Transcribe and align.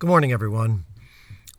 Good 0.00 0.08
morning, 0.08 0.32
everyone. 0.32 0.86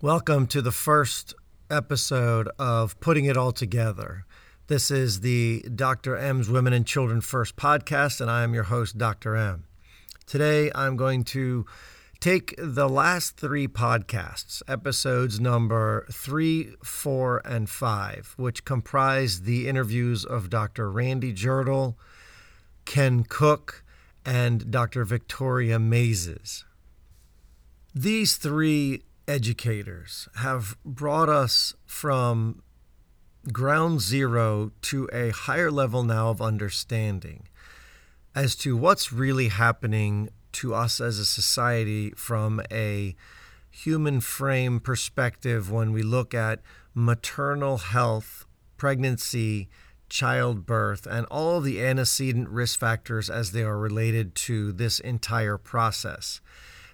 Welcome 0.01 0.47
to 0.47 0.63
the 0.63 0.71
first 0.71 1.35
episode 1.69 2.49
of 2.57 2.99
Putting 2.99 3.25
It 3.25 3.37
All 3.37 3.51
Together. 3.51 4.25
This 4.65 4.89
is 4.89 5.19
the 5.19 5.63
Dr. 5.75 6.17
M's 6.17 6.49
Women 6.49 6.73
and 6.73 6.83
Children 6.83 7.21
First 7.21 7.55
podcast, 7.55 8.19
and 8.19 8.31
I 8.31 8.41
am 8.41 8.55
your 8.55 8.63
host, 8.63 8.97
Dr. 8.97 9.35
M. 9.35 9.65
Today, 10.25 10.71
I'm 10.73 10.97
going 10.97 11.23
to 11.25 11.67
take 12.19 12.55
the 12.57 12.89
last 12.89 13.37
three 13.37 13.67
podcasts, 13.67 14.63
episodes 14.67 15.39
number 15.39 16.07
three, 16.11 16.73
four, 16.83 17.43
and 17.45 17.69
five, 17.69 18.33
which 18.37 18.65
comprise 18.65 19.41
the 19.41 19.67
interviews 19.67 20.25
of 20.25 20.49
Dr. 20.49 20.89
Randy 20.89 21.31
Jirtle, 21.31 21.93
Ken 22.85 23.23
Cook, 23.23 23.83
and 24.25 24.71
Dr. 24.71 25.05
Victoria 25.05 25.77
Maizes. 25.77 26.63
These 27.93 28.37
three 28.37 29.03
educators 29.27 30.29
have 30.35 30.77
brought 30.85 31.27
us 31.27 31.73
from 31.85 32.63
ground 33.51 33.99
zero 33.99 34.71
to 34.83 35.09
a 35.11 35.31
higher 35.31 35.69
level 35.69 36.03
now 36.03 36.29
of 36.29 36.41
understanding 36.41 37.49
as 38.33 38.55
to 38.55 38.77
what's 38.77 39.11
really 39.11 39.49
happening 39.49 40.29
to 40.53 40.73
us 40.73 41.01
as 41.01 41.19
a 41.19 41.25
society 41.25 42.11
from 42.11 42.61
a 42.71 43.13
human 43.69 44.21
frame 44.21 44.79
perspective 44.79 45.69
when 45.69 45.91
we 45.91 46.01
look 46.01 46.33
at 46.33 46.61
maternal 46.93 47.77
health, 47.77 48.45
pregnancy, 48.77 49.67
childbirth, 50.07 51.05
and 51.05 51.25
all 51.25 51.57
of 51.57 51.65
the 51.65 51.83
antecedent 51.83 52.47
risk 52.47 52.79
factors 52.79 53.29
as 53.29 53.51
they 53.51 53.63
are 53.63 53.77
related 53.77 54.33
to 54.35 54.71
this 54.71 55.01
entire 55.01 55.57
process. 55.57 56.39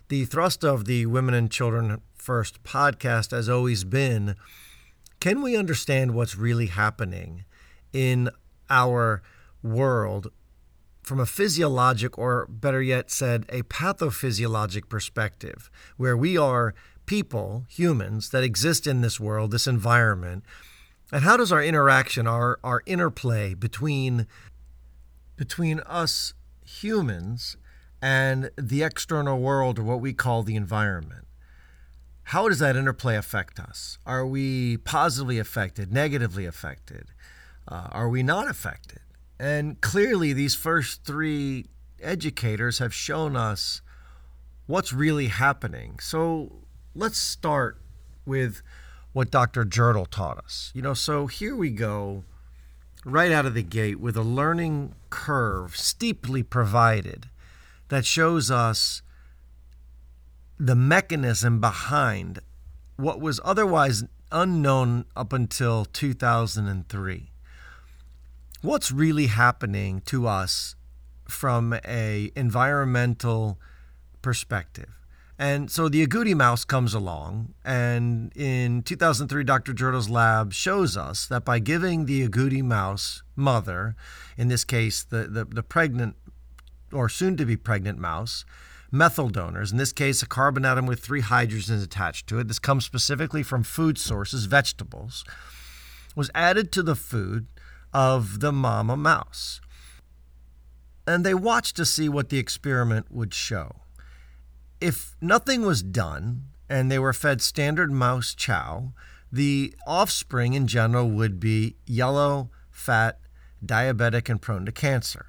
The 0.10 0.24
thrust 0.24 0.64
of 0.64 0.86
the 0.86 1.06
Women 1.06 1.34
and 1.34 1.52
Children 1.52 2.00
First 2.16 2.64
podcast 2.64 3.32
has 3.32 3.50
always 3.50 3.84
been 3.84 4.36
can 5.20 5.42
we 5.42 5.58
understand 5.58 6.14
what's 6.14 6.38
really 6.38 6.68
happening 6.68 7.44
in 7.92 8.30
our 8.70 9.22
world 9.62 10.32
from 11.04 11.20
a 11.20 11.26
physiologic, 11.26 12.18
or 12.18 12.46
better 12.48 12.82
yet 12.82 13.12
said, 13.12 13.46
a 13.50 13.64
pathophysiologic 13.64 14.88
perspective, 14.88 15.70
where 15.98 16.16
we 16.16 16.38
are 16.38 16.74
people, 17.06 17.66
humans, 17.68 18.30
that 18.30 18.46
exist 18.46 18.88
in 18.88 19.02
this 19.02 19.20
world, 19.20 19.52
this 19.52 19.68
environment, 19.68 20.46
and 21.12 21.26
how 21.26 21.36
does 21.36 21.52
our 21.52 21.64
interaction, 21.64 22.28
our, 22.28 22.60
our 22.64 22.82
interplay 22.86 23.54
between, 23.54 24.26
between 25.36 25.82
us 25.82 26.34
humans 26.64 27.58
and 28.02 28.52
the 28.56 28.84
external 28.84 29.40
world 29.40 29.80
or 29.80 29.84
what 29.84 30.02
we 30.02 30.14
call 30.14 30.44
the 30.44 30.56
environment. 30.56 31.26
How 32.24 32.50
does 32.50 32.60
that 32.60 32.76
interplay 32.76 33.16
affect 33.16 33.60
us? 33.60 33.98
Are 34.06 34.26
we 34.26 34.78
positively 34.78 35.40
affected, 35.40 35.94
negatively 35.94 36.46
affected? 36.46 37.08
Uh, 37.68 37.88
are 37.92 38.10
we 38.10 38.22
not 38.22 38.50
affected? 38.50 39.00
And 39.40 39.80
clearly, 39.82 40.34
these 40.34 40.56
first 40.56 41.04
three 41.04 41.68
educators 42.02 42.80
have 42.80 42.94
shown 42.94 43.36
us 43.36 43.82
what's 44.66 44.92
really 44.92 45.28
happening. 45.28 46.00
So 46.00 46.52
let's 46.94 47.18
start 47.18 47.80
with 48.26 48.62
what 49.14 49.32
Dr. 49.32 49.64
Jirtle 49.64 50.08
taught 50.10 50.38
us. 50.38 50.72
You 50.76 50.82
know, 50.82 50.94
so 50.94 51.28
here 51.28 51.56
we 51.56 51.70
go 51.70 52.24
right 53.06 53.32
out 53.32 53.46
of 53.46 53.54
the 53.54 53.64
gate 53.64 54.00
with 54.00 54.18
a 54.18 54.22
learning 54.22 54.94
curve 55.10 55.78
steeply 55.78 56.44
provided 56.44 57.30
that 57.90 58.06
shows 58.06 58.52
us 58.52 59.02
the 60.60 60.76
mechanism 60.76 61.60
behind 61.60 62.40
what 62.96 63.22
was 63.22 63.40
otherwise 63.44 64.04
unknown 64.32 65.06
up 65.16 65.32
until 65.34 65.86
2003. 65.86 67.32
What's 68.62 68.92
really 68.92 69.28
happening 69.28 70.02
to 70.06 70.28
us 70.28 70.76
from 71.28 71.76
a 71.86 72.32
environmental 72.36 73.60
perspective? 74.22 74.90
And 75.40 75.70
so 75.70 75.88
the 75.88 76.06
agouti 76.06 76.34
mouse 76.34 76.66
comes 76.66 76.96
along, 76.96 77.54
and 77.64 78.36
in 78.36 78.82
2003, 78.82 79.44
Dr. 79.44 79.72
Jirtle's 79.72 80.10
lab 80.10 80.52
shows 80.52 80.98
us 80.98 81.28
that 81.28 81.46
by 81.46 81.60
giving 81.60 82.08
the 82.08 82.28
agouti 82.28 82.64
mouse 82.64 83.22
mother, 83.36 83.96
in 84.36 84.48
this 84.48 84.64
case, 84.64 85.04
the, 85.04 85.28
the, 85.28 85.46
the 85.46 85.62
pregnant 85.62 86.16
or 86.92 87.10
soon 87.10 87.38
to 87.38 87.46
be 87.46 87.58
pregnant 87.58 88.00
mouse, 88.00 88.46
methyl 88.92 89.30
donors, 89.30 89.72
in 89.72 89.78
this 89.78 89.94
case, 89.94 90.22
a 90.22 90.28
carbon 90.28 90.66
atom 90.66 90.86
with 90.86 91.00
three 91.00 91.22
hydrogens 91.22 91.84
attached 91.84 92.28
to 92.28 92.40
it. 92.40 92.48
This 92.48 92.60
comes 92.60 92.86
specifically 92.86 93.44
from 93.44 93.64
food 93.64 93.98
sources, 93.98 94.46
vegetables, 94.46 95.24
was 96.16 96.32
added 96.34 96.72
to 96.72 96.84
the 96.84 96.96
food 96.96 97.48
of 97.94 98.40
the 98.40 98.52
mama 98.52 98.98
mouse. 98.98 99.62
And 101.06 101.26
they 101.26 101.34
watched 101.34 101.76
to 101.78 101.86
see 101.86 102.10
what 102.10 102.30
the 102.30 102.38
experiment 102.38 103.12
would 103.12 103.34
show. 103.34 103.78
If 104.82 105.16
nothing 105.22 105.64
was 105.64 105.82
done 105.82 106.48
and 106.70 106.92
they 106.92 107.00
were 107.00 107.14
fed 107.14 107.42
standard 107.42 107.92
mouse 107.92 108.36
chow, 108.36 108.94
the 109.32 109.74
offspring 109.86 110.54
in 110.54 110.68
general 110.68 111.10
would 111.10 111.40
be 111.40 111.76
yellow, 111.86 112.50
fat, 112.70 113.20
diabetic, 113.66 114.30
and 114.30 114.42
prone 114.42 114.66
to 114.66 114.72
cancer. 114.72 115.27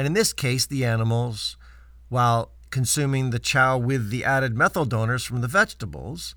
And 0.00 0.06
in 0.06 0.14
this 0.14 0.32
case, 0.32 0.64
the 0.64 0.82
animals, 0.86 1.58
while 2.08 2.52
consuming 2.70 3.28
the 3.28 3.38
chow 3.38 3.76
with 3.76 4.08
the 4.08 4.24
added 4.24 4.56
methyl 4.56 4.86
donors 4.86 5.24
from 5.24 5.42
the 5.42 5.46
vegetables, 5.46 6.34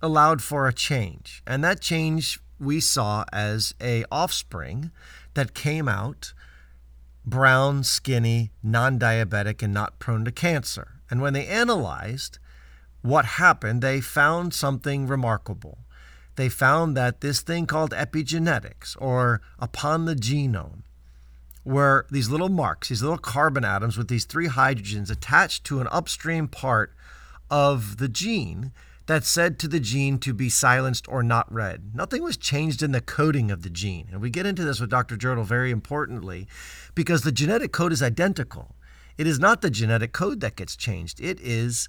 allowed 0.00 0.40
for 0.40 0.66
a 0.66 0.72
change. 0.72 1.42
And 1.46 1.62
that 1.62 1.82
change 1.82 2.40
we 2.58 2.80
saw 2.80 3.26
as 3.34 3.74
a 3.82 4.06
offspring 4.10 4.92
that 5.34 5.52
came 5.52 5.88
out 5.88 6.32
brown, 7.22 7.84
skinny, 7.84 8.50
non-diabetic 8.62 9.62
and 9.62 9.74
not 9.74 9.98
prone 9.98 10.24
to 10.24 10.32
cancer. 10.32 11.02
And 11.10 11.20
when 11.20 11.34
they 11.34 11.46
analyzed 11.46 12.38
what 13.02 13.26
happened, 13.26 13.82
they 13.82 14.00
found 14.00 14.54
something 14.54 15.06
remarkable. 15.06 15.80
They 16.36 16.48
found 16.48 16.96
that 16.96 17.20
this 17.20 17.42
thing 17.42 17.66
called 17.66 17.90
epigenetics 17.90 18.96
or 18.98 19.42
upon 19.58 20.06
the 20.06 20.14
genome 20.14 20.84
were 21.64 22.06
these 22.10 22.28
little 22.28 22.48
marks, 22.48 22.88
these 22.88 23.02
little 23.02 23.18
carbon 23.18 23.64
atoms 23.64 23.96
with 23.96 24.08
these 24.08 24.24
three 24.24 24.48
hydrogens 24.48 25.10
attached 25.10 25.64
to 25.64 25.80
an 25.80 25.88
upstream 25.90 26.48
part 26.48 26.94
of 27.50 27.98
the 27.98 28.08
gene 28.08 28.72
that 29.06 29.24
said 29.24 29.58
to 29.58 29.66
the 29.66 29.80
gene 29.80 30.18
to 30.18 30.32
be 30.32 30.48
silenced 30.48 31.08
or 31.08 31.22
not 31.22 31.52
read. 31.52 31.94
Nothing 31.94 32.22
was 32.22 32.36
changed 32.36 32.82
in 32.82 32.92
the 32.92 33.00
coding 33.00 33.50
of 33.50 33.62
the 33.62 33.70
gene. 33.70 34.08
And 34.12 34.20
we 34.20 34.30
get 34.30 34.46
into 34.46 34.64
this 34.64 34.78
with 34.80 34.88
Dr. 34.88 35.16
Jirtle 35.16 35.44
very 35.44 35.72
importantly 35.72 36.46
because 36.94 37.22
the 37.22 37.32
genetic 37.32 37.72
code 37.72 37.92
is 37.92 38.02
identical. 38.02 38.76
It 39.18 39.26
is 39.26 39.40
not 39.40 39.62
the 39.62 39.70
genetic 39.70 40.12
code 40.12 40.40
that 40.40 40.56
gets 40.56 40.76
changed, 40.76 41.20
it 41.20 41.40
is 41.40 41.88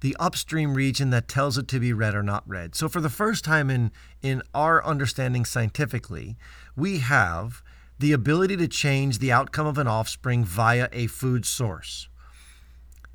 the 0.00 0.16
upstream 0.20 0.74
region 0.74 1.10
that 1.10 1.28
tells 1.28 1.58
it 1.58 1.68
to 1.68 1.80
be 1.80 1.92
read 1.92 2.14
or 2.14 2.22
not 2.22 2.48
read. 2.48 2.74
So, 2.74 2.88
for 2.88 3.00
the 3.00 3.10
first 3.10 3.44
time 3.44 3.70
in, 3.70 3.90
in 4.22 4.42
our 4.54 4.84
understanding 4.84 5.44
scientifically, 5.44 6.36
we 6.76 6.98
have 6.98 7.62
the 8.00 8.12
ability 8.12 8.56
to 8.56 8.66
change 8.66 9.18
the 9.18 9.30
outcome 9.30 9.66
of 9.66 9.76
an 9.76 9.86
offspring 9.86 10.42
via 10.42 10.88
a 10.90 11.06
food 11.06 11.44
source. 11.44 12.08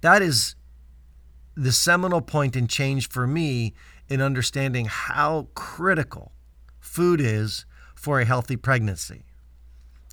That 0.01 0.21
is 0.21 0.55
the 1.57 1.71
seminal 1.71 2.21
point 2.21 2.55
in 2.55 2.67
change 2.67 3.09
for 3.09 3.25
me 3.25 3.73
in 4.07 4.21
understanding 4.21 4.85
how 4.85 5.47
critical 5.55 6.33
food 6.79 7.19
is 7.19 7.65
for 7.95 8.19
a 8.19 8.25
healthy 8.25 8.55
pregnancy. 8.55 9.23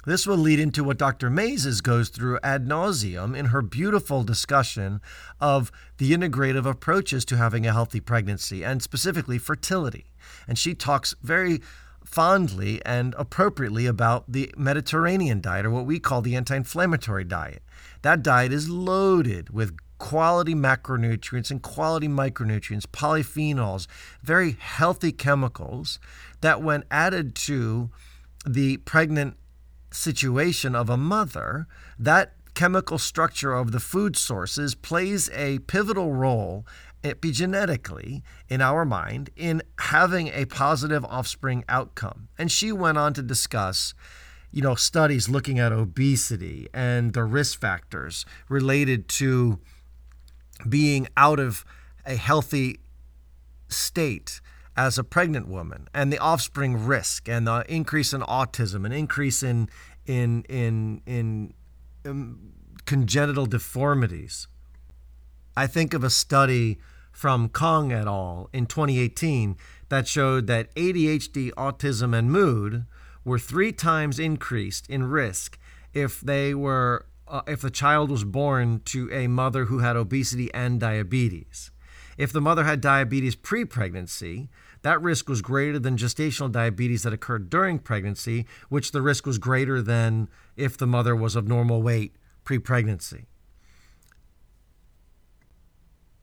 This 0.06 0.26
will 0.26 0.38
lead 0.38 0.58
into 0.58 0.82
what 0.82 0.96
Dr. 0.96 1.30
Maizes 1.30 1.82
goes 1.82 2.08
through 2.08 2.38
ad 2.42 2.66
nauseum 2.66 3.36
in 3.36 3.46
her 3.46 3.60
beautiful 3.60 4.24
discussion 4.24 5.02
of 5.38 5.70
the 5.98 6.12
integrative 6.12 6.66
approaches 6.66 7.26
to 7.26 7.36
having 7.36 7.66
a 7.66 7.72
healthy 7.72 8.00
pregnancy 8.00 8.64
and 8.64 8.82
specifically 8.82 9.36
fertility. 9.36 10.06
And 10.48 10.58
she 10.58 10.74
talks 10.74 11.14
very 11.22 11.60
fondly 12.12 12.80
and 12.84 13.14
appropriately 13.16 13.86
about 13.86 14.30
the 14.30 14.52
Mediterranean 14.56 15.40
diet, 15.40 15.64
or 15.64 15.70
what 15.70 15.86
we 15.86 15.98
call 15.98 16.20
the 16.20 16.36
anti 16.36 16.54
inflammatory 16.54 17.24
diet. 17.24 17.62
That 18.02 18.22
diet 18.22 18.52
is 18.52 18.68
loaded 18.68 19.50
with 19.50 19.76
quality 19.98 20.54
macronutrients 20.54 21.50
and 21.50 21.62
quality 21.62 22.08
micronutrients, 22.08 22.86
polyphenols, 22.86 23.86
very 24.22 24.52
healthy 24.58 25.12
chemicals 25.12 25.98
that, 26.40 26.60
when 26.60 26.84
added 26.90 27.34
to 27.36 27.90
the 28.44 28.76
pregnant 28.78 29.36
situation 29.90 30.74
of 30.74 30.90
a 30.90 30.96
mother, 30.96 31.66
that 31.98 32.34
chemical 32.54 32.98
structure 32.98 33.52
of 33.52 33.72
the 33.72 33.80
food 33.80 34.16
sources 34.16 34.74
plays 34.74 35.30
a 35.30 35.58
pivotal 35.60 36.12
role 36.12 36.66
epigenetically 37.02 38.22
in 38.48 38.60
our 38.60 38.84
mind 38.84 39.30
in 39.36 39.62
having 39.78 40.28
a 40.28 40.44
positive 40.44 41.04
offspring 41.06 41.64
outcome. 41.68 42.28
And 42.38 42.50
she 42.50 42.72
went 42.72 42.98
on 42.98 43.12
to 43.14 43.22
discuss, 43.22 43.94
you 44.50 44.62
know, 44.62 44.74
studies 44.74 45.28
looking 45.28 45.58
at 45.58 45.72
obesity 45.72 46.68
and 46.72 47.12
the 47.12 47.24
risk 47.24 47.60
factors 47.60 48.24
related 48.48 49.08
to 49.08 49.58
being 50.68 51.08
out 51.16 51.40
of 51.40 51.64
a 52.06 52.16
healthy 52.16 52.80
state 53.68 54.40
as 54.76 54.98
a 54.98 55.04
pregnant 55.04 55.48
woman 55.48 55.88
and 55.92 56.12
the 56.12 56.18
offspring 56.18 56.86
risk 56.86 57.28
and 57.28 57.46
the 57.46 57.64
increase 57.68 58.12
in 58.12 58.22
autism 58.22 58.84
and 58.84 58.94
increase 58.94 59.42
in 59.42 59.68
in 60.06 60.42
in 60.48 61.02
in, 61.06 61.12
in 61.14 61.54
um, 62.04 62.52
congenital 62.84 63.46
deformities. 63.46 64.48
I 65.56 65.66
think 65.66 65.94
of 65.94 66.02
a 66.02 66.10
study 66.10 66.78
from 67.12 67.48
Kong 67.48 67.92
et 67.92 68.06
al. 68.06 68.48
in 68.52 68.66
2018 68.66 69.56
that 69.90 70.08
showed 70.08 70.46
that 70.46 70.74
ADHD, 70.74 71.52
autism, 71.52 72.16
and 72.16 72.30
mood 72.30 72.86
were 73.24 73.38
three 73.38 73.72
times 73.72 74.18
increased 74.18 74.88
in 74.88 75.04
risk 75.04 75.58
if 75.92 76.20
they 76.20 76.54
were 76.54 77.06
uh, 77.28 77.42
if 77.46 77.60
the 77.60 77.70
child 77.70 78.10
was 78.10 78.24
born 78.24 78.80
to 78.84 79.10
a 79.12 79.26
mother 79.26 79.66
who 79.66 79.78
had 79.78 79.96
obesity 79.96 80.52
and 80.52 80.80
diabetes. 80.80 81.70
If 82.18 82.32
the 82.32 82.40
mother 82.40 82.64
had 82.64 82.80
diabetes 82.80 83.34
pre-pregnancy, 83.34 84.48
that 84.82 85.00
risk 85.00 85.28
was 85.28 85.42
greater 85.42 85.78
than 85.78 85.96
gestational 85.96 86.50
diabetes 86.50 87.02
that 87.04 87.12
occurred 87.12 87.48
during 87.48 87.78
pregnancy, 87.78 88.46
which 88.68 88.92
the 88.92 89.02
risk 89.02 89.26
was 89.26 89.38
greater 89.38 89.80
than 89.80 90.28
if 90.56 90.76
the 90.76 90.86
mother 90.86 91.16
was 91.16 91.36
of 91.36 91.48
normal 91.48 91.82
weight 91.82 92.16
pre-pregnancy. 92.44 93.26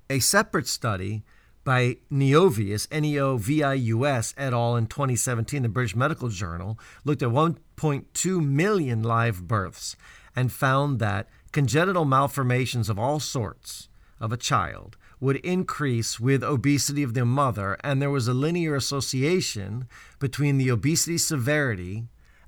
A 0.09 0.19
separate 0.19 0.68
study 0.68 1.24
by 1.63 1.97
Neovius, 2.12 2.88
N 2.91 3.06
E 3.06 3.19
O 3.19 3.38
V 3.38 3.62
I 3.63 3.74
U 3.75 4.06
S, 4.06 4.33
et 4.38 4.53
al. 4.53 4.75
in 4.75 4.88
2017, 4.88 5.62
the 5.62 5.69
British 5.69 5.95
Medical 5.95 6.30
Journal, 6.30 6.80
looked 7.03 7.21
at 7.21 7.30
1.2 7.30 8.44
million 8.44 9.03
live 9.03 9.47
births 9.47 9.95
and 10.36 10.51
found 10.51 11.00
that 11.00 11.27
congenital 11.51 12.06
malformations 12.06 12.89
of 12.89 12.97
all 12.97 13.19
sorts 13.19 13.88
of 14.19 14.31
a 14.31 14.38
child 14.38 14.97
would 15.19 15.38
increase 15.38 16.19
with 16.19 16.44
obesity 16.44 17.04
of 17.04 17.13
the 17.13 17.25
mother, 17.25 17.77
and 17.83 18.01
there 18.01 18.10
was 18.10 18.27
a 18.27 18.33
linear 18.33 18.75
association 18.75 19.88
between 20.19 20.57
the 20.57 20.69
obesity 20.69 21.18
severity 21.18 22.06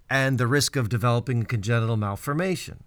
and 0.10 0.38
the 0.38 0.48
risk 0.48 0.76
of 0.76 0.90
developing 0.90 1.44
congenital 1.44 1.98
malformation. 1.98 2.84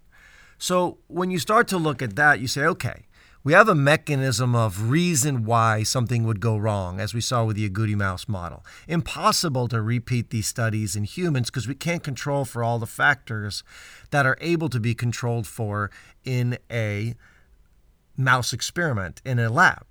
So 0.57 0.99
when 1.07 1.31
you 1.31 1.39
start 1.39 1.67
to 1.69 1.77
look 1.77 2.01
at 2.01 2.15
that, 2.15 2.39
you 2.39 2.47
say, 2.47 2.63
okay, 2.65 3.05
we 3.43 3.53
have 3.53 3.69
a 3.69 3.75
mechanism 3.75 4.55
of 4.55 4.89
reason 4.89 5.45
why 5.45 5.83
something 5.83 6.23
would 6.23 6.39
go 6.39 6.57
wrong, 6.57 6.99
as 6.99 7.13
we 7.13 7.21
saw 7.21 7.43
with 7.43 7.55
the 7.55 7.69
agouti 7.69 7.95
mouse 7.95 8.27
model. 8.27 8.65
Impossible 8.87 9.67
to 9.67 9.83
repeat 9.83 10.31
these 10.31 10.47
studies 10.47 10.95
in 10.95 11.03
humans 11.03 11.51
because 11.51 11.67
we 11.67 11.75
can't 11.75 12.01
control 12.01 12.43
for 12.43 12.63
all 12.63 12.79
the 12.79 12.87
factors 12.87 13.63
that 14.09 14.25
are 14.25 14.37
able 14.41 14.67
to 14.69 14.79
be 14.79 14.95
controlled 14.95 15.45
for 15.45 15.91
in 16.23 16.57
a 16.71 17.13
mouse 18.17 18.53
experiment 18.53 19.21
in 19.25 19.39
a 19.39 19.49
lab. 19.49 19.85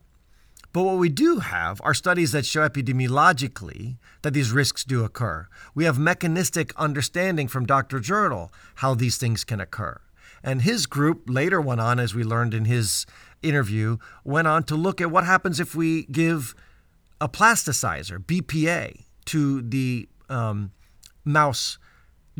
But 0.72 0.82
what 0.82 0.98
we 0.98 1.08
do 1.08 1.38
have 1.38 1.80
are 1.84 1.94
studies 1.94 2.32
that 2.32 2.44
show 2.44 2.68
epidemiologically 2.68 3.96
that 4.22 4.34
these 4.34 4.50
risks 4.50 4.82
do 4.82 5.04
occur. 5.04 5.46
We 5.72 5.84
have 5.84 5.98
mechanistic 5.98 6.72
understanding 6.76 7.46
from 7.46 7.64
Dr. 7.64 8.00
Jirtle 8.00 8.50
how 8.76 8.94
these 8.94 9.16
things 9.16 9.44
can 9.44 9.60
occur. 9.60 10.00
And 10.42 10.62
his 10.62 10.86
group 10.86 11.22
later 11.28 11.60
went 11.60 11.80
on, 11.80 12.00
as 12.00 12.12
we 12.14 12.24
learned 12.24 12.54
in 12.54 12.64
his 12.64 13.06
interview 13.40 13.98
went 14.24 14.48
on 14.48 14.64
to 14.64 14.74
look 14.74 15.00
at 15.00 15.10
what 15.10 15.24
happens 15.24 15.60
if 15.60 15.74
we 15.74 16.06
give 16.06 16.54
a 17.20 17.28
plasticizer, 17.28 18.18
BPA, 18.18 19.04
to 19.26 19.62
the 19.62 20.08
um, 20.28 20.72
mouse 21.24 21.78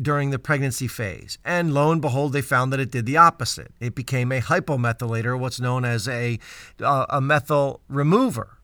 during 0.01 0.29
the 0.29 0.39
pregnancy 0.39 0.87
phase. 0.87 1.37
And 1.45 1.73
lo 1.73 1.91
and 1.91 2.01
behold, 2.01 2.33
they 2.33 2.41
found 2.41 2.73
that 2.73 2.79
it 2.79 2.91
did 2.91 3.05
the 3.05 3.17
opposite. 3.17 3.71
It 3.79 3.95
became 3.95 4.31
a 4.31 4.41
hypomethylator, 4.41 5.39
what's 5.39 5.59
known 5.59 5.85
as 5.85 6.07
a, 6.07 6.39
uh, 6.81 7.05
a 7.09 7.21
methyl 7.21 7.81
remover. 7.87 8.57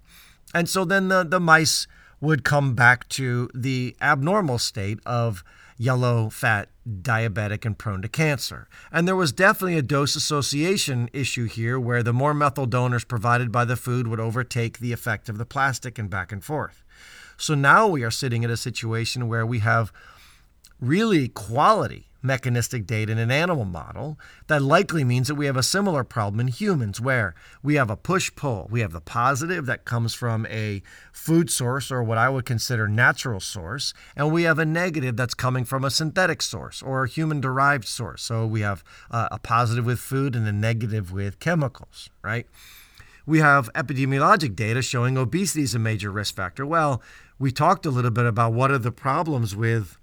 And 0.54 0.68
so 0.68 0.84
then 0.84 1.08
the, 1.08 1.24
the 1.24 1.40
mice 1.40 1.88
would 2.20 2.44
come 2.44 2.76
back 2.76 3.08
to 3.10 3.50
the 3.54 3.96
abnormal 4.02 4.60
state 4.60 5.00
of 5.06 5.44
yellow, 5.78 6.30
fat, 6.30 6.70
diabetic, 6.88 7.66
and 7.66 7.76
prone 7.76 8.04
to 8.04 8.08
cancer. 8.08 8.68
And 8.92 9.08
there 9.08 9.16
was 9.16 9.32
definitely 9.32 9.78
a 9.78 9.82
dose 9.82 10.16
association 10.16 11.10
issue 11.12 11.46
here 11.46 11.80
where 11.80 12.04
the 12.04 12.14
more 12.14 12.36
methyl 12.36 12.68
donors 12.68 13.04
provided 13.04 13.52
by 13.52 13.66
the 13.66 13.76
food 13.76 14.08
would 14.08 14.20
overtake 14.20 14.78
the 14.78 14.94
effect 14.94 15.28
of 15.28 15.40
the 15.40 15.46
plastic 15.46 15.98
and 15.98 16.08
back 16.08 16.32
and 16.32 16.44
forth. 16.44 16.84
So 17.36 17.56
now 17.56 17.88
we 17.88 18.04
are 18.04 18.12
sitting 18.12 18.46
at 18.46 18.52
a 18.52 18.58
situation 18.58 19.28
where 19.28 19.46
we 19.46 19.60
have 19.60 19.92
really 20.82 21.28
quality 21.30 22.12
mechanistic 22.22 22.86
data 22.86 23.12
in 23.12 23.18
an 23.18 23.32
animal 23.32 23.66
model, 23.66 24.20
that 24.48 24.62
likely 24.62 25.04
means 25.04 25.28
that 25.28 25.36
we 25.36 25.46
have 25.46 25.58
a 25.58 25.64
similar 25.64 26.04
problem 26.04 26.40
in 26.40 26.48
humans 26.48 27.02
where 27.02 27.34
we 27.64 27.76
have 27.76 27.90
a 27.90 27.98
push 27.98 28.32
pull. 28.36 28.68
We 28.70 28.82
have 28.82 28.92
the 28.92 29.02
positive 29.02 29.66
that 29.66 29.86
comes 29.86 30.14
from 30.14 30.46
a 30.48 30.82
food 31.12 31.50
source 31.50 31.92
or 31.92 32.04
what 32.04 32.18
I 32.18 32.30
would 32.30 32.46
consider 32.46 32.88
natural 32.88 33.40
source, 33.40 33.94
and 34.16 34.32
we 34.32 34.44
have 34.44 34.60
a 34.60 34.66
negative 34.66 35.18
that's 35.18 35.34
coming 35.34 35.66
from 35.66 35.84
a 35.84 35.92
synthetic 35.92 36.42
source 36.42 36.82
or 36.82 37.04
a 37.04 37.10
human 37.10 37.42
derived 37.42 37.88
source. 37.88 38.22
So 38.24 38.46
we 38.46 38.62
have 38.62 38.84
uh, 39.10 39.30
a 39.32 39.40
positive 39.40 39.86
with 39.86 40.00
food 40.00 40.36
and 40.36 40.48
a 40.48 40.52
negative 40.52 41.12
with 41.12 41.40
chemicals, 41.40 42.10
right? 42.22 42.48
We 43.26 43.40
have 43.40 43.72
epidemiologic 43.74 44.56
data 44.56 44.82
showing 44.82 45.18
obesity 45.18 45.62
is 45.62 45.76
a 45.76 45.80
major 45.80 46.12
risk 46.12 46.36
factor. 46.36 46.66
Well, 46.66 47.02
we 47.38 47.52
talked 47.52 47.86
a 47.86 47.92
little 47.92 48.12
bit 48.12 48.26
about 48.26 48.54
what 48.54 48.72
are 48.72 48.80
the 48.80 48.92
problems 48.92 49.56
with 49.56 49.98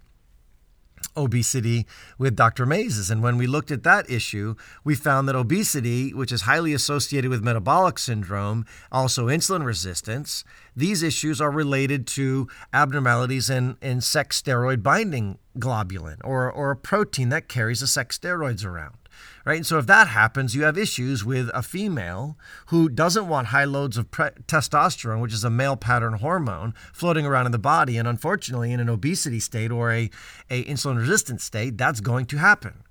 obesity 1.18 1.86
with 2.16 2.36
Dr. 2.36 2.66
Maizes. 2.66 3.10
And 3.10 3.22
when 3.22 3.36
we 3.36 3.46
looked 3.46 3.70
at 3.70 3.82
that 3.82 4.08
issue, 4.10 4.54
we 4.84 4.94
found 4.94 5.28
that 5.28 5.36
obesity, 5.36 6.14
which 6.14 6.32
is 6.32 6.42
highly 6.42 6.72
associated 6.72 7.30
with 7.30 7.42
metabolic 7.42 7.98
syndrome, 7.98 8.64
also 8.90 9.26
insulin 9.26 9.64
resistance, 9.64 10.44
these 10.76 11.02
issues 11.02 11.40
are 11.40 11.50
related 11.50 12.06
to 12.06 12.48
abnormalities 12.72 13.50
in, 13.50 13.76
in 13.82 14.00
sex 14.00 14.40
steroid 14.40 14.82
binding 14.82 15.38
globulin 15.58 16.18
or, 16.24 16.50
or 16.50 16.70
a 16.70 16.76
protein 16.76 17.30
that 17.30 17.48
carries 17.48 17.80
the 17.80 17.86
sex 17.86 18.16
steroids 18.18 18.64
around 18.64 18.96
right? 19.44 19.56
And 19.56 19.66
so 19.66 19.78
if 19.78 19.86
that 19.86 20.08
happens, 20.08 20.54
you 20.54 20.64
have 20.64 20.76
issues 20.76 21.24
with 21.24 21.50
a 21.54 21.62
female 21.62 22.36
who 22.66 22.88
doesn't 22.88 23.28
want 23.28 23.48
high 23.48 23.64
loads 23.64 23.96
of 23.96 24.10
pre- 24.10 24.30
testosterone, 24.46 25.20
which 25.20 25.32
is 25.32 25.44
a 25.44 25.50
male 25.50 25.76
pattern 25.76 26.14
hormone, 26.14 26.74
floating 26.92 27.26
around 27.26 27.46
in 27.46 27.52
the 27.52 27.58
body. 27.58 27.96
And 27.96 28.08
unfortunately, 28.08 28.72
in 28.72 28.80
an 28.80 28.88
obesity 28.88 29.40
state 29.40 29.70
or 29.70 29.92
a, 29.92 30.10
a 30.50 30.64
insulin 30.64 30.98
resistant 30.98 31.40
state, 31.40 31.78
that's 31.78 32.00
going 32.00 32.26
to 32.26 32.36
happen. 32.38 32.82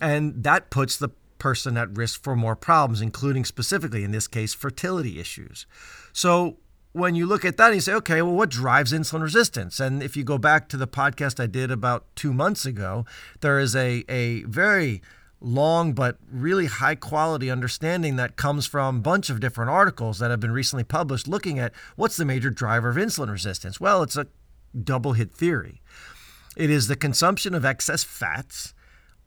And 0.00 0.42
that 0.42 0.70
puts 0.70 0.96
the 0.96 1.10
person 1.38 1.76
at 1.76 1.96
risk 1.96 2.22
for 2.22 2.34
more 2.34 2.56
problems, 2.56 3.00
including 3.00 3.44
specifically 3.44 4.02
in 4.02 4.10
this 4.10 4.26
case, 4.26 4.54
fertility 4.54 5.20
issues. 5.20 5.66
So 6.12 6.56
when 6.94 7.16
you 7.16 7.26
look 7.26 7.44
at 7.44 7.56
that 7.56 7.74
you 7.74 7.80
say, 7.80 7.92
okay, 7.92 8.22
well, 8.22 8.34
what 8.34 8.48
drives 8.48 8.92
insulin 8.92 9.20
resistance? 9.20 9.80
And 9.80 10.02
if 10.02 10.16
you 10.16 10.22
go 10.22 10.38
back 10.38 10.68
to 10.68 10.76
the 10.76 10.86
podcast 10.86 11.40
I 11.40 11.46
did 11.46 11.70
about 11.70 12.06
two 12.14 12.32
months 12.32 12.64
ago, 12.64 13.04
there 13.40 13.58
is 13.58 13.74
a, 13.74 14.04
a 14.08 14.44
very 14.44 15.02
long 15.40 15.92
but 15.92 16.16
really 16.30 16.66
high 16.66 16.94
quality 16.94 17.50
understanding 17.50 18.16
that 18.16 18.36
comes 18.36 18.66
from 18.66 18.96
a 18.96 19.00
bunch 19.00 19.30
of 19.30 19.40
different 19.40 19.70
articles 19.70 20.18
that 20.18 20.30
have 20.30 20.40
been 20.40 20.52
recently 20.52 20.84
published 20.84 21.28
looking 21.28 21.58
at 21.58 21.72
what's 21.96 22.16
the 22.16 22.24
major 22.24 22.50
driver 22.50 22.88
of 22.88 22.96
insulin 22.96 23.30
resistance. 23.30 23.80
Well, 23.80 24.02
it's 24.02 24.16
a 24.16 24.26
double 24.82 25.12
hit 25.12 25.32
theory. 25.32 25.82
It 26.56 26.70
is 26.70 26.88
the 26.88 26.96
consumption 26.96 27.54
of 27.54 27.64
excess 27.64 28.04
fats 28.04 28.74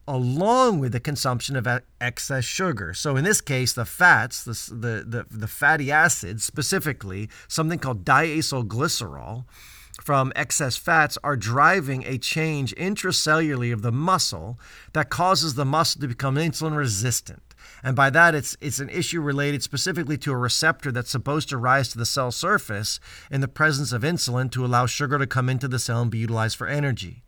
along 0.07 0.79
with 0.79 0.93
the 0.93 0.99
consumption 0.99 1.57
of 1.57 1.67
excess 1.99 2.45
sugar. 2.45 2.93
So 2.93 3.17
in 3.17 3.25
this 3.25 3.41
case, 3.41 3.73
the 3.73 3.83
fats, 3.83 4.43
the, 4.43 4.73
the, 4.73 5.03
the, 5.05 5.25
the 5.29 5.47
fatty 5.47 5.91
acids, 5.91 6.45
specifically 6.45 7.29
something 7.49 7.77
called 7.77 8.05
diacylglycerol, 8.05 9.43
from 10.01 10.31
excess 10.35 10.77
fats 10.77 11.17
are 11.23 11.35
driving 11.35 12.03
a 12.05 12.17
change 12.17 12.73
intracellularly 12.75 13.73
of 13.73 13.81
the 13.81 13.91
muscle 13.91 14.59
that 14.93 15.09
causes 15.09 15.55
the 15.55 15.65
muscle 15.65 16.01
to 16.01 16.07
become 16.07 16.35
insulin 16.35 16.75
resistant. 16.77 17.41
And 17.83 17.95
by 17.95 18.09
that, 18.09 18.33
it's, 18.35 18.57
it's 18.61 18.79
an 18.79 18.89
issue 18.89 19.21
related 19.21 19.63
specifically 19.63 20.17
to 20.19 20.31
a 20.31 20.37
receptor 20.37 20.91
that's 20.91 21.11
supposed 21.11 21.49
to 21.49 21.57
rise 21.57 21.89
to 21.89 21.97
the 21.97 22.05
cell 22.05 22.31
surface 22.31 22.99
in 23.29 23.41
the 23.41 23.47
presence 23.47 23.91
of 23.91 24.01
insulin 24.01 24.51
to 24.51 24.65
allow 24.65 24.85
sugar 24.85 25.17
to 25.17 25.27
come 25.27 25.49
into 25.49 25.67
the 25.67 25.79
cell 25.79 26.01
and 26.01 26.11
be 26.11 26.17
utilized 26.19 26.57
for 26.57 26.67
energy. 26.67 27.23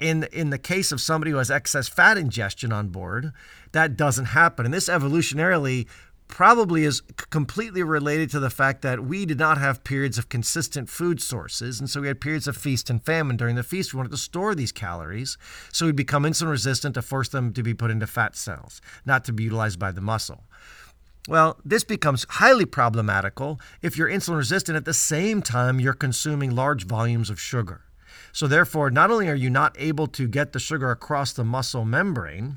In, 0.00 0.24
in 0.32 0.50
the 0.50 0.58
case 0.58 0.90
of 0.90 1.00
somebody 1.00 1.30
who 1.30 1.36
has 1.36 1.50
excess 1.50 1.86
fat 1.86 2.18
ingestion 2.18 2.72
on 2.72 2.88
board, 2.88 3.32
that 3.72 3.96
doesn't 3.96 4.26
happen. 4.26 4.64
And 4.64 4.74
this 4.74 4.88
evolutionarily 4.88 5.86
probably 6.32 6.84
is 6.84 7.02
completely 7.28 7.82
related 7.82 8.30
to 8.30 8.40
the 8.40 8.48
fact 8.48 8.80
that 8.80 9.04
we 9.04 9.26
did 9.26 9.38
not 9.38 9.58
have 9.58 9.84
periods 9.84 10.16
of 10.16 10.30
consistent 10.30 10.88
food 10.88 11.20
sources. 11.20 11.78
And 11.78 11.90
so 11.90 12.00
we 12.00 12.06
had 12.06 12.22
periods 12.22 12.48
of 12.48 12.56
feast 12.56 12.88
and 12.88 13.04
famine. 13.04 13.36
During 13.36 13.54
the 13.54 13.62
feast, 13.62 13.92
we 13.92 13.98
wanted 13.98 14.12
to 14.12 14.16
store 14.16 14.54
these 14.54 14.72
calories. 14.72 15.36
So 15.72 15.84
we'd 15.84 15.94
become 15.94 16.22
insulin 16.22 16.48
resistant 16.48 16.94
to 16.94 17.02
force 17.02 17.28
them 17.28 17.52
to 17.52 17.62
be 17.62 17.74
put 17.74 17.90
into 17.90 18.06
fat 18.06 18.34
cells, 18.34 18.80
not 19.04 19.26
to 19.26 19.32
be 19.34 19.44
utilized 19.44 19.78
by 19.78 19.92
the 19.92 20.00
muscle. 20.00 20.44
Well, 21.28 21.60
this 21.66 21.84
becomes 21.84 22.24
highly 22.30 22.64
problematical 22.64 23.60
if 23.82 23.98
you're 23.98 24.08
insulin 24.08 24.38
resistant 24.38 24.76
at 24.76 24.86
the 24.86 24.94
same 24.94 25.42
time 25.42 25.80
you're 25.80 25.92
consuming 25.92 26.56
large 26.56 26.86
volumes 26.86 27.28
of 27.28 27.38
sugar. 27.38 27.82
So, 28.32 28.46
therefore, 28.46 28.90
not 28.90 29.10
only 29.10 29.28
are 29.28 29.34
you 29.34 29.50
not 29.50 29.76
able 29.78 30.06
to 30.06 30.26
get 30.26 30.52
the 30.52 30.58
sugar 30.58 30.90
across 30.90 31.34
the 31.34 31.44
muscle 31.44 31.84
membrane, 31.84 32.56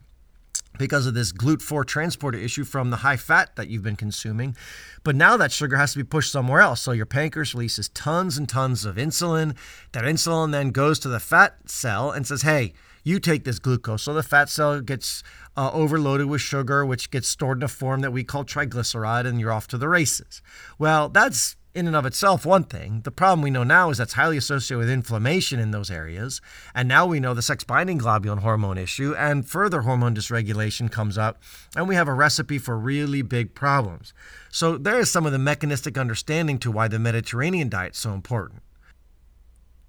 because 0.78 1.06
of 1.06 1.14
this 1.14 1.32
GLUT4 1.32 1.86
transporter 1.86 2.38
issue 2.38 2.64
from 2.64 2.90
the 2.90 2.98
high 2.98 3.18
fat 3.18 3.56
that 3.56 3.70
you've 3.70 3.84
been 3.84 3.96
consuming. 3.96 4.56
But 5.04 5.16
now 5.16 5.38
that 5.38 5.52
sugar 5.52 5.78
has 5.78 5.94
to 5.94 6.00
be 6.00 6.04
pushed 6.04 6.32
somewhere 6.32 6.62
else. 6.62 6.82
So 6.82 6.92
your 6.92 7.06
pancreas 7.06 7.54
releases 7.54 7.90
tons 7.90 8.38
and 8.38 8.48
tons 8.48 8.86
of 8.86 8.96
insulin. 8.96 9.56
That 9.92 10.04
insulin 10.04 10.52
then 10.52 10.72
goes 10.72 11.00
to 11.00 11.08
the 11.08 11.20
fat 11.20 11.58
cell 11.70 12.12
and 12.12 12.26
says, 12.26 12.42
hey, 12.42 12.74
you 13.04 13.20
take 13.20 13.44
this 13.44 13.60
glucose. 13.60 14.04
So 14.04 14.14
the 14.14 14.24
fat 14.24 14.50
cell 14.50 14.82
gets 14.82 15.24
uh, 15.56 15.70
overloaded 15.72 16.26
with 16.26 16.42
sugar, 16.42 16.86
which 16.86 17.12
gets 17.12 17.28
stored 17.28 17.60
in 17.60 17.64
a 17.64 17.68
form 17.68 18.02
that 18.02 18.12
we 18.12 18.24
call 18.24 18.44
triglyceride, 18.44 19.28
and 19.28 19.40
you're 19.40 19.52
off 19.52 19.68
to 19.70 19.78
the 19.78 19.88
races. 19.88 20.42
Well, 20.80 21.08
that's 21.10 21.56
in 21.76 21.88
and 21.88 21.96
of 21.96 22.06
itself 22.06 22.46
one 22.46 22.64
thing. 22.64 23.02
The 23.04 23.12
problem 23.12 23.42
we 23.42 23.52
know 23.52 23.66
now 23.66 23.90
is 23.90 23.98
that's 23.98 24.14
highly 24.14 24.38
associated 24.38 24.80
with 24.80 24.90
inflammation 24.90 25.60
in 25.60 25.72
those 25.72 25.92
areas. 25.92 26.40
And 26.74 26.88
now 26.88 27.06
we 27.06 27.20
know 27.20 27.34
the 27.34 27.42
sex 27.42 27.66
binding 27.66 28.00
globulin 28.00 28.40
hormone 28.40 28.78
issue 28.78 29.14
and 29.16 29.48
further 29.48 29.82
hormone 29.82 30.16
dysregulation 30.16 30.90
comes 30.90 31.18
up. 31.18 31.42
And 31.76 31.88
we 31.90 31.96
have 31.96 32.08
a 32.08 32.14
recipe 32.14 32.58
for 32.58 32.78
really 32.78 33.22
big 33.22 33.54
problems. 33.54 34.14
So 34.50 34.78
there 34.78 35.00
is 35.00 35.12
some 35.12 35.26
of 35.26 35.34
the 35.34 35.38
mechanistic 35.38 35.98
understanding 35.98 36.60
to 36.60 36.72
why 36.72 36.88
the 36.88 36.98
Mediterranean 36.98 37.68
diet 37.68 37.94
is 37.94 38.00
so 38.00 38.14
important. 38.14 38.62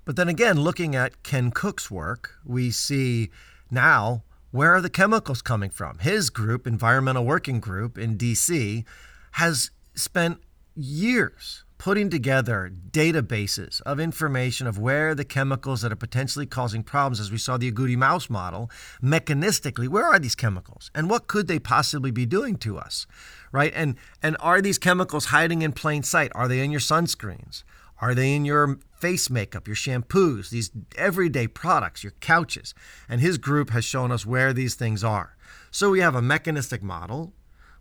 But 0.05 0.17
then 0.17 0.29
again, 0.29 0.61
looking 0.61 0.97
at 0.97 1.23
Ken 1.23 1.53
Cook's 1.53 1.89
work, 1.89 2.33
we 2.45 2.73
see 2.73 3.31
now 3.71 4.25
where 4.51 4.75
are 4.75 4.81
the 4.81 4.91
chemicals 4.91 5.43
coming 5.43 5.71
from? 5.71 5.99
His 5.99 6.31
group, 6.31 6.67
Environmental 6.67 7.25
Working 7.25 7.61
Group 7.61 7.97
in 7.97 8.17
DC, 8.17 8.85
has 9.33 9.71
spent 9.95 10.41
years 10.75 11.65
putting 11.79 12.09
together 12.11 12.73
databases 12.91 13.81
of 13.83 14.01
information 14.01 14.67
of 14.67 14.79
where 14.79 15.15
the 15.15 15.25
chemicals 15.25 15.83
that 15.83 15.93
are 15.93 15.97
potentially 15.97 16.47
causing 16.47 16.83
problems, 16.83 17.21
as 17.21 17.31
we 17.31 17.39
saw 17.39 17.57
the 17.57 17.71
agouti 17.71 17.97
mouse 17.97 18.31
model, 18.31 18.71
mechanistically, 19.03 19.89
where 19.89 20.07
are 20.07 20.19
these 20.19 20.35
chemicals 20.35 20.91
and 20.95 21.11
what 21.11 21.27
could 21.27 21.49
they 21.49 21.59
possibly 21.59 22.11
be 22.11 22.27
doing 22.27 22.57
to 22.57 22.79
us, 22.79 23.07
right? 23.53 23.73
And 23.75 23.97
and 24.23 24.37
are 24.41 24.61
these 24.61 24.79
chemicals 24.79 25.27
hiding 25.27 25.63
in 25.63 25.73
plain 25.73 26.03
sight? 26.03 26.33
Are 26.35 26.49
they 26.49 26.61
in 26.61 26.71
your 26.71 26.81
sunscreens? 26.81 27.63
Are 28.01 28.15
they 28.15 28.35
in 28.35 28.45
your 28.45 28.79
face 28.93 29.31
makeup, 29.31 29.67
your 29.67 29.77
shampoos, 29.77 30.51
these 30.51 30.71
everyday 30.97 31.47
products, 31.47 32.05
your 32.05 32.13
couches? 32.21 32.75
And 33.09 33.21
his 33.21 33.39
group 33.39 33.71
has 33.71 33.85
shown 33.85 34.13
us 34.13 34.27
where 34.27 34.53
these 34.53 34.75
things 34.75 35.03
are. 35.03 35.37
So 35.71 35.91
we 35.91 36.01
have 36.01 36.15
a 36.15 36.23
mechanistic 36.23 36.83
model 36.83 37.33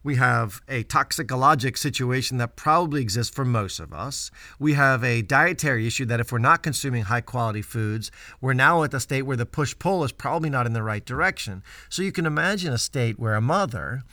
we 0.06 0.16
have 0.16 0.62
a 0.70 0.84
toxicologic 0.84 1.78
situation 1.78 2.38
that 2.38 2.56
probably 2.56 3.02
exists 3.02 3.36
for 3.36 3.44
most 3.44 3.80
of 3.80 3.92
us. 3.92 4.30
We 4.60 4.74
have 4.74 5.04
a 5.04 5.24
dietary 5.24 5.88
issue 5.88 6.06
that 6.06 6.20
if 6.20 6.32
we're 6.32 6.38
not 6.38 6.62
consuming 6.62 7.04
high 7.04 7.22
quality 7.22 7.64
foods, 7.64 8.12
we're 8.40 8.54
now 8.54 8.84
at 8.84 8.92
the 8.92 9.00
state 9.00 9.24
where 9.24 9.36
the 9.36 9.48
push 9.48 9.78
pull 9.78 10.04
is 10.04 10.12
probably 10.12 10.52
not 10.52 10.68
in 10.68 10.74
the 10.74 10.84
right 10.84 11.04
direction. 11.04 11.64
So 11.90 12.04
you 12.04 12.12
can 12.12 12.28
imagine 12.28 12.72
a 12.72 12.78
state 12.78 13.18
where 13.18 13.34
a 13.34 13.42
mother 13.42 14.04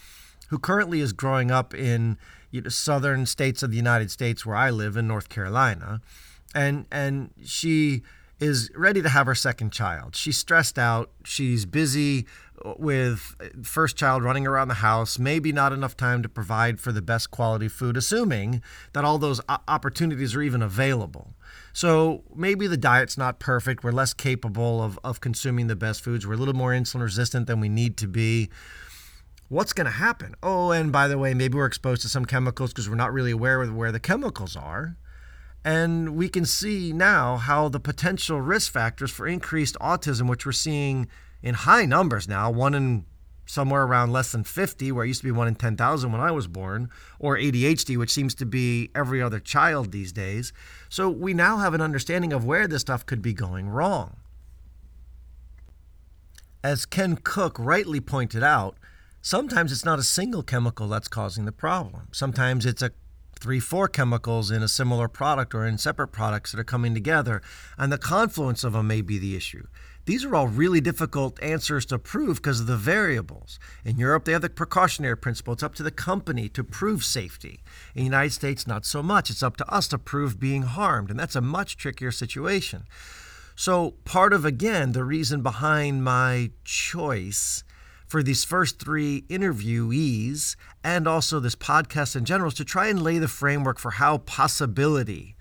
who 0.49 0.59
currently 0.59 1.01
is 1.01 1.13
growing 1.13 1.51
up 1.51 1.75
in 1.75 2.17
you 2.51 2.63
know, 2.63 2.71
southern 2.71 3.27
states 3.27 3.63
of 3.63 3.71
the 3.71 3.77
United 3.77 4.11
States 4.11 4.47
where 4.47 4.57
I 4.57 4.71
live 4.71 4.97
in 4.97 5.07
North 5.07 5.29
Carolina 5.29 6.01
and 6.55 6.87
and 6.91 7.31
she 7.45 8.03
is 8.41 8.71
ready 8.75 9.01
to 9.01 9.09
have 9.09 9.27
her 9.27 9.37
second 9.37 9.73
child. 9.73 10.17
She's 10.17 10.37
stressed 10.37 10.79
out, 10.79 11.11
she's 11.23 11.65
busy 11.65 12.27
with 12.78 13.35
uh, 13.40 13.47
first 13.62 13.97
child 13.97 14.23
running 14.23 14.47
around 14.47 14.69
the 14.69 14.75
house, 14.75 15.19
maybe 15.19 15.52
not 15.52 15.73
enough 15.73 15.97
time 15.97 16.23
to 16.23 16.28
provide 16.28 16.81
for 16.81 16.92
the 16.92 17.02
best 17.02 17.31
quality 17.31 17.69
food, 17.69 17.97
assuming 17.97 18.62
that 18.92 19.04
all 19.04 19.19
those 19.19 19.40
opportunities 19.69 20.35
are 20.35 20.42
even 20.42 20.62
available. 20.62 21.35
So 21.73 22.25
maybe 22.35 22.66
the 22.66 22.76
diet's 22.76 23.16
not 23.16 23.38
perfect. 23.38 23.83
We're 23.83 23.92
less 23.92 24.14
capable 24.14 24.83
of, 24.83 24.99
of 25.02 25.21
consuming 25.21 25.66
the 25.66 25.76
best 25.76 26.02
foods. 26.02 26.26
We're 26.26 26.35
a 26.35 26.38
little 26.38 26.54
more 26.54 26.73
insulin 26.73 27.02
resistant 27.02 27.47
than 27.47 27.61
we 27.61 27.69
need 27.69 27.97
to 27.99 28.07
be. 28.07 28.50
What's 29.49 29.73
going 29.73 29.87
to 29.87 29.90
happen? 29.90 30.35
Oh, 30.42 30.71
and 30.71 30.90
by 30.90 31.09
the 31.09 31.19
way, 31.19 31.35
maybe 31.35 31.57
we're 31.57 31.66
exposed 31.66 32.02
to 32.02 32.09
some 32.09 32.25
chemicals 32.25 32.71
because 32.71 32.88
we're 32.88 32.97
not 32.97 33.12
really 33.12 33.33
aware 33.33 33.61
of 33.61 33.75
where 33.75 33.92
the 33.92 34.00
chemicals 34.00 34.57
are. 34.57 34.97
And 35.64 36.16
we 36.16 36.28
can 36.28 36.45
see 36.45 36.92
now 36.92 37.37
how 37.37 37.69
the 37.69 37.78
potential 37.78 38.40
risk 38.40 38.73
factors 38.73 39.11
for 39.11 39.28
increased 39.28 39.76
autism, 39.81 40.28
which 40.28 40.45
we're 40.45 40.52
seeing 40.52 41.07
in 41.43 41.55
high 41.55 41.85
numbers 41.85 42.29
now, 42.29 42.51
one 42.51 42.75
in 42.75 43.05
somewhere 43.47 43.83
around 43.83 44.13
less 44.13 44.33
than 44.33 44.45
50, 44.45 44.93
where 44.93 45.05
it 45.05 45.09
used 45.09 45.21
to 45.21 45.27
be 45.27 45.33
one 45.33 45.49
in 45.49 45.55
10,000 45.55 46.13
when 46.13 46.21
I 46.21 46.31
was 46.31 46.47
born, 46.47 46.89
or 47.19 47.37
ADHD, 47.37 47.97
which 47.99 48.13
seems 48.13 48.35
to 48.37 48.47
be 48.47 48.91
every 48.95 49.21
other 49.21 49.41
child 49.41 49.93
these 49.93 50.13
days. 50.13 50.53
So 50.89 51.11
we 51.11 51.35
now 51.35 51.59
have 51.59 51.75
an 51.75 51.81
understanding 51.81 52.33
of 52.33 52.45
where 52.45 52.67
this 52.67 52.83
stuff 52.83 53.05
could 53.05 53.21
be 53.21 53.33
going 53.33 53.69
wrong. 53.69 54.17
As 56.65 56.87
Ken 56.87 57.17
Cook 57.17 57.59
rightly 57.59 58.01
pointed 58.01 58.45
out, 58.45 58.77
sometimes 59.21 59.73
it's 59.73 59.85
not 59.85 59.99
a 59.99 60.05
single 60.05 60.45
chemical 60.45 60.87
that's 60.89 61.09
causing 61.09 61.45
the 61.45 61.53
problem. 61.53 62.09
Sometimes 62.13 62.65
it's 62.65 62.83
a 62.83 62.93
three, 63.43 63.59
four 63.59 63.89
chemicals 63.89 64.53
in 64.53 64.63
a 64.63 64.69
similar 64.69 65.09
product 65.09 65.53
or 65.53 65.67
in 65.67 65.77
separate 65.77 66.09
products 66.09 66.53
that 66.53 66.61
are 66.61 66.65
coming 66.65 66.95
together, 66.95 67.43
and 67.77 67.91
the 67.91 67.99
confluence 67.99 68.63
of 68.63 68.73
them 68.73 68.87
may 68.87 69.03
be 69.03 69.19
the 69.19 69.35
issue. 69.35 69.67
These 70.05 70.25
are 70.25 70.35
all 70.35 70.47
really 70.47 70.81
difficult 70.81 71.43
answers 71.43 71.85
to 71.87 71.99
prove 71.99 72.37
because 72.37 72.61
of 72.61 72.67
the 72.69 72.77
variables. 72.77 73.59
In 73.85 73.99
Europe, 73.99 74.25
they 74.25 74.33
have 74.33 74.43
the 74.43 74.51
precautionary 74.51 75.17
principle. 75.17 75.55
It's 75.55 75.63
up 75.63 75.75
to 75.77 75.83
the 75.83 75.91
company 75.91 76.49
to 76.51 76.65
prove 76.65 77.05
safety. 77.05 77.61
In 77.95 78.01
the 78.01 78.05
United 78.05 78.33
States, 78.33 78.67
not 78.67 78.85
so 78.87 79.03
much. 79.03 79.29
It's 79.29 79.43
up 79.43 79.57
to 79.59 79.69
us 79.69 79.89
to 79.89 79.99
prove 79.99 80.41
being 80.41 80.63
harmed, 80.63 81.11
and 81.11 81.19
that's 81.19 81.37
a 81.37 81.41
much 81.41 81.77
trickier 81.77 82.13
situation. 82.13 82.85
So, 83.55 83.93
part 84.05 84.33
of, 84.33 84.45
again, 84.45 84.93
the 84.93 85.05
reason 85.05 85.43
behind 85.43 86.03
my 86.03 86.51
choice 86.65 87.65
for 88.12 88.23
these 88.23 88.45
first 88.45 88.78
three 88.78 89.23
interviewees 89.31 90.54
and 90.85 91.09
also 91.09 91.40
this 91.40 91.57
podcast 91.57 92.14
in 92.14 92.26
general 92.26 92.49
is 92.49 92.54
to 92.54 92.62
try 92.62 92.88
and 92.88 93.02
lay 93.02 93.16
the 93.16 93.26
framework 93.26 93.78
for 93.78 93.92
how 93.92 94.19
possibility 94.19 95.35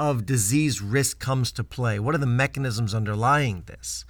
of 0.00 0.26
disease 0.26 0.82
risk 0.82 1.20
comes 1.20 1.52
to 1.52 1.62
play? 1.62 2.00
What 2.00 2.16
are 2.16 2.18
the 2.18 2.26
mechanisms 2.26 2.92
underlying 2.92 3.62
this? 3.66 4.04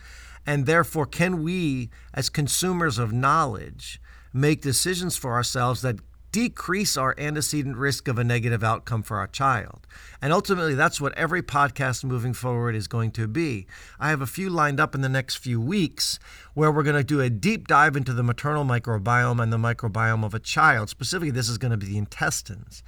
And 0.46 0.64
therefore, 0.64 1.04
can 1.04 1.42
we, 1.42 1.90
as 2.14 2.30
consumers 2.30 2.96
of 2.98 3.12
knowledge, 3.12 4.00
make 4.32 4.62
decisions 4.62 5.18
for 5.18 5.34
ourselves 5.34 5.82
that 5.82 5.96
decrease 6.32 6.96
our 6.96 7.14
antecedent 7.18 7.76
risk 7.76 8.08
of 8.08 8.18
a 8.18 8.24
negative 8.24 8.62
outcome 8.62 9.02
for 9.02 9.18
our 9.18 9.26
child. 9.26 9.86
And 10.20 10.32
ultimately, 10.32 10.74
that's 10.74 11.00
what 11.00 11.16
every 11.16 11.42
podcast 11.42 12.04
moving 12.04 12.34
forward 12.34 12.74
is 12.74 12.88
going 12.88 13.12
to 13.12 13.26
be. 13.26 13.66
I 13.98 14.10
have 14.10 14.20
a 14.20 14.26
few 14.26 14.50
lined 14.50 14.80
up 14.80 14.94
in 14.94 15.00
the 15.00 15.08
next 15.08 15.36
few 15.36 15.60
weeks 15.60 16.18
where 16.54 16.70
we're 16.70 16.82
going 16.82 16.96
to 16.96 17.04
do 17.04 17.20
a 17.20 17.30
deep 17.30 17.66
dive 17.68 17.96
into 17.96 18.12
the 18.12 18.22
maternal 18.22 18.64
microbiome 18.64 19.42
and 19.42 19.52
the 19.52 19.56
microbiome 19.56 20.24
of 20.24 20.34
a 20.34 20.38
child. 20.38 20.88
Specifically, 20.88 21.30
this 21.30 21.48
is 21.48 21.58
going 21.58 21.70
to 21.70 21.76
be 21.76 21.86
the 21.86 21.98
intestines 21.98 22.82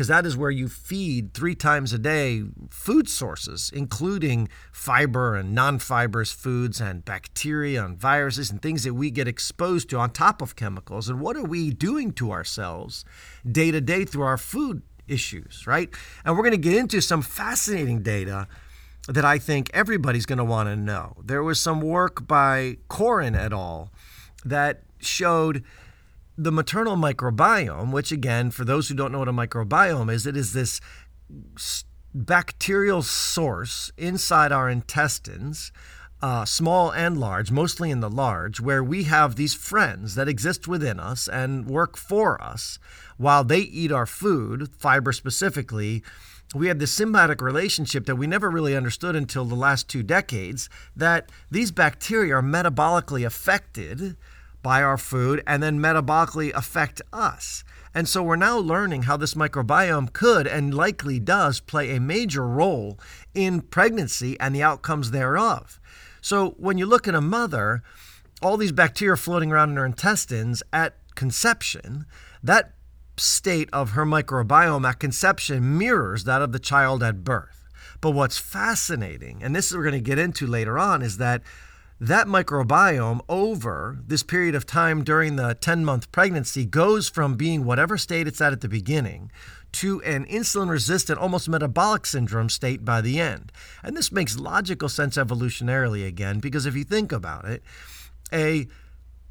because 0.00 0.08
that 0.08 0.24
is 0.24 0.34
where 0.34 0.50
you 0.50 0.66
feed 0.66 1.34
three 1.34 1.54
times 1.54 1.92
a 1.92 1.98
day 1.98 2.42
food 2.70 3.06
sources, 3.06 3.70
including 3.74 4.48
fiber 4.72 5.36
and 5.36 5.54
non 5.54 5.78
fibrous 5.78 6.32
foods 6.32 6.80
and 6.80 7.04
bacteria 7.04 7.84
and 7.84 7.98
viruses 7.98 8.50
and 8.50 8.62
things 8.62 8.84
that 8.84 8.94
we 8.94 9.10
get 9.10 9.28
exposed 9.28 9.90
to 9.90 9.98
on 9.98 10.08
top 10.08 10.40
of 10.40 10.56
chemicals. 10.56 11.10
And 11.10 11.20
what 11.20 11.36
are 11.36 11.44
we 11.44 11.68
doing 11.70 12.12
to 12.12 12.32
ourselves 12.32 13.04
day 13.46 13.70
to 13.72 13.82
day 13.82 14.06
through 14.06 14.22
our 14.22 14.38
food 14.38 14.80
issues, 15.06 15.66
right? 15.66 15.90
And 16.24 16.34
we're 16.34 16.44
going 16.44 16.52
to 16.52 16.68
get 16.70 16.78
into 16.78 17.02
some 17.02 17.20
fascinating 17.20 18.02
data 18.02 18.48
that 19.06 19.26
I 19.26 19.36
think 19.36 19.68
everybody's 19.74 20.24
going 20.24 20.38
to 20.38 20.44
want 20.44 20.70
to 20.70 20.76
know. 20.76 21.18
There 21.22 21.42
was 21.42 21.60
some 21.60 21.82
work 21.82 22.26
by 22.26 22.78
Koren 22.88 23.34
et 23.34 23.52
al. 23.52 23.92
that 24.46 24.80
showed 24.98 25.62
the 26.42 26.52
maternal 26.52 26.96
microbiome, 26.96 27.92
which 27.92 28.10
again, 28.10 28.50
for 28.50 28.64
those 28.64 28.88
who 28.88 28.94
don't 28.94 29.12
know 29.12 29.18
what 29.18 29.28
a 29.28 29.32
microbiome 29.32 30.10
is, 30.10 30.26
it 30.26 30.36
is 30.36 30.52
this 30.52 30.80
bacterial 32.14 33.02
source 33.02 33.92
inside 33.98 34.50
our 34.50 34.70
intestines, 34.70 35.70
uh, 36.22 36.44
small 36.46 36.90
and 36.92 37.18
large, 37.18 37.50
mostly 37.50 37.90
in 37.90 38.00
the 38.00 38.08
large, 38.08 38.58
where 38.58 38.82
we 38.82 39.04
have 39.04 39.36
these 39.36 39.54
friends 39.54 40.14
that 40.14 40.28
exist 40.28 40.66
within 40.66 40.98
us 40.98 41.28
and 41.28 41.66
work 41.66 41.96
for 41.96 42.42
us 42.42 42.78
while 43.18 43.44
they 43.44 43.60
eat 43.60 43.92
our 43.92 44.06
food, 44.06 44.70
fiber 44.78 45.12
specifically. 45.12 46.02
We 46.54 46.68
have 46.68 46.78
this 46.78 46.98
symbiotic 46.98 47.42
relationship 47.42 48.06
that 48.06 48.16
we 48.16 48.26
never 48.26 48.50
really 48.50 48.74
understood 48.74 49.14
until 49.14 49.44
the 49.44 49.54
last 49.54 49.88
two 49.88 50.02
decades 50.02 50.68
that 50.96 51.30
these 51.50 51.70
bacteria 51.70 52.36
are 52.36 52.42
metabolically 52.42 53.24
affected 53.24 54.16
by 54.62 54.82
our 54.82 54.98
food 54.98 55.42
and 55.46 55.62
then 55.62 55.78
metabolically 55.78 56.52
affect 56.54 57.02
us. 57.12 57.64
And 57.94 58.08
so 58.08 58.22
we're 58.22 58.36
now 58.36 58.58
learning 58.58 59.02
how 59.02 59.16
this 59.16 59.34
microbiome 59.34 60.12
could 60.12 60.46
and 60.46 60.72
likely 60.72 61.18
does 61.18 61.60
play 61.60 61.96
a 61.96 62.00
major 62.00 62.46
role 62.46 62.98
in 63.34 63.62
pregnancy 63.62 64.38
and 64.38 64.54
the 64.54 64.62
outcomes 64.62 65.10
thereof. 65.10 65.80
So 66.20 66.50
when 66.50 66.78
you 66.78 66.86
look 66.86 67.08
at 67.08 67.14
a 67.14 67.20
mother, 67.20 67.82
all 68.42 68.56
these 68.56 68.72
bacteria 68.72 69.16
floating 69.16 69.50
around 69.50 69.70
in 69.70 69.76
her 69.76 69.86
intestines 69.86 70.62
at 70.72 70.94
conception, 71.14 72.06
that 72.42 72.74
state 73.16 73.68
of 73.72 73.90
her 73.90 74.06
microbiome 74.06 74.88
at 74.88 75.00
conception 75.00 75.76
mirrors 75.76 76.24
that 76.24 76.42
of 76.42 76.52
the 76.52 76.58
child 76.58 77.02
at 77.02 77.24
birth. 77.24 77.68
But 78.00 78.12
what's 78.12 78.38
fascinating, 78.38 79.42
and 79.42 79.54
this 79.54 79.70
is 79.70 79.76
we're 79.76 79.82
going 79.82 79.92
to 79.92 80.00
get 80.00 80.18
into 80.18 80.46
later 80.46 80.78
on, 80.78 81.02
is 81.02 81.18
that 81.18 81.42
that 82.00 82.26
microbiome 82.26 83.20
over 83.28 83.98
this 84.06 84.22
period 84.22 84.54
of 84.54 84.64
time 84.64 85.04
during 85.04 85.36
the 85.36 85.54
10 85.54 85.84
month 85.84 86.10
pregnancy 86.10 86.64
goes 86.64 87.10
from 87.10 87.34
being 87.34 87.64
whatever 87.64 87.98
state 87.98 88.26
it's 88.26 88.40
at 88.40 88.52
at 88.52 88.62
the 88.62 88.68
beginning 88.68 89.30
to 89.72 90.02
an 90.02 90.24
insulin 90.26 90.70
resistant, 90.70 91.18
almost 91.18 91.48
metabolic 91.48 92.06
syndrome 92.06 92.48
state 92.48 92.84
by 92.84 93.00
the 93.00 93.20
end. 93.20 93.52
And 93.82 93.96
this 93.96 94.10
makes 94.10 94.38
logical 94.38 94.88
sense 94.88 95.16
evolutionarily 95.16 96.06
again, 96.06 96.40
because 96.40 96.66
if 96.66 96.74
you 96.74 96.84
think 96.84 97.12
about 97.12 97.44
it, 97.44 97.62
a 98.32 98.66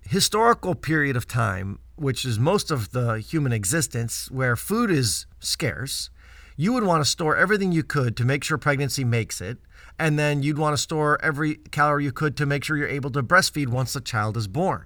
historical 0.01 0.75
period 0.75 1.15
of 1.15 1.27
time, 1.27 1.79
which 1.95 2.23
is 2.23 2.39
most 2.39 2.71
of 2.71 2.91
the 2.91 3.19
human 3.19 3.51
existence, 3.51 4.29
where 4.31 4.55
food 4.55 4.89
is 4.89 5.25
scarce, 5.39 6.09
you 6.55 6.73
would 6.73 6.83
want 6.83 7.03
to 7.03 7.09
store 7.09 7.35
everything 7.35 7.71
you 7.71 7.83
could 7.83 8.15
to 8.17 8.25
make 8.25 8.43
sure 8.43 8.57
pregnancy 8.57 9.03
makes 9.03 9.41
it. 9.41 9.57
And 9.99 10.17
then 10.17 10.41
you'd 10.41 10.57
want 10.57 10.73
to 10.73 10.81
store 10.81 11.19
every 11.21 11.55
calorie 11.55 12.05
you 12.05 12.13
could 12.13 12.37
to 12.37 12.45
make 12.45 12.63
sure 12.63 12.77
you're 12.77 12.87
able 12.87 13.11
to 13.11 13.21
breastfeed 13.21 13.67
once 13.67 13.93
the 13.93 14.01
child 14.01 14.37
is 14.37 14.47
born. 14.47 14.85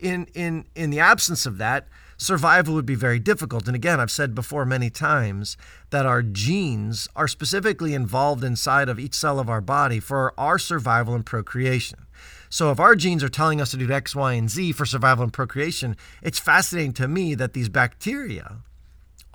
In, 0.00 0.26
in, 0.34 0.66
in 0.74 0.90
the 0.90 0.98
absence 0.98 1.46
of 1.46 1.56
that, 1.58 1.86
survival 2.16 2.74
would 2.74 2.84
be 2.84 2.96
very 2.96 3.20
difficult. 3.20 3.68
And 3.68 3.76
again, 3.76 4.00
I've 4.00 4.10
said 4.10 4.34
before 4.34 4.66
many 4.66 4.90
times 4.90 5.56
that 5.90 6.04
our 6.04 6.20
genes 6.20 7.08
are 7.14 7.28
specifically 7.28 7.94
involved 7.94 8.42
inside 8.42 8.88
of 8.88 8.98
each 8.98 9.14
cell 9.14 9.38
of 9.38 9.48
our 9.48 9.60
body 9.60 10.00
for 10.00 10.34
our 10.36 10.58
survival 10.58 11.14
and 11.14 11.24
procreation. 11.24 12.06
So 12.50 12.72
if 12.72 12.80
our 12.80 12.96
genes 12.96 13.22
are 13.22 13.28
telling 13.28 13.60
us 13.60 13.70
to 13.70 13.76
do 13.76 13.90
X, 13.90 14.16
Y, 14.16 14.32
and 14.32 14.50
Z 14.50 14.72
for 14.72 14.84
survival 14.84 15.22
and 15.22 15.32
procreation, 15.32 15.96
it's 16.22 16.38
fascinating 16.40 16.92
to 16.94 17.06
me 17.06 17.36
that 17.36 17.52
these 17.52 17.68
bacteria 17.68 18.58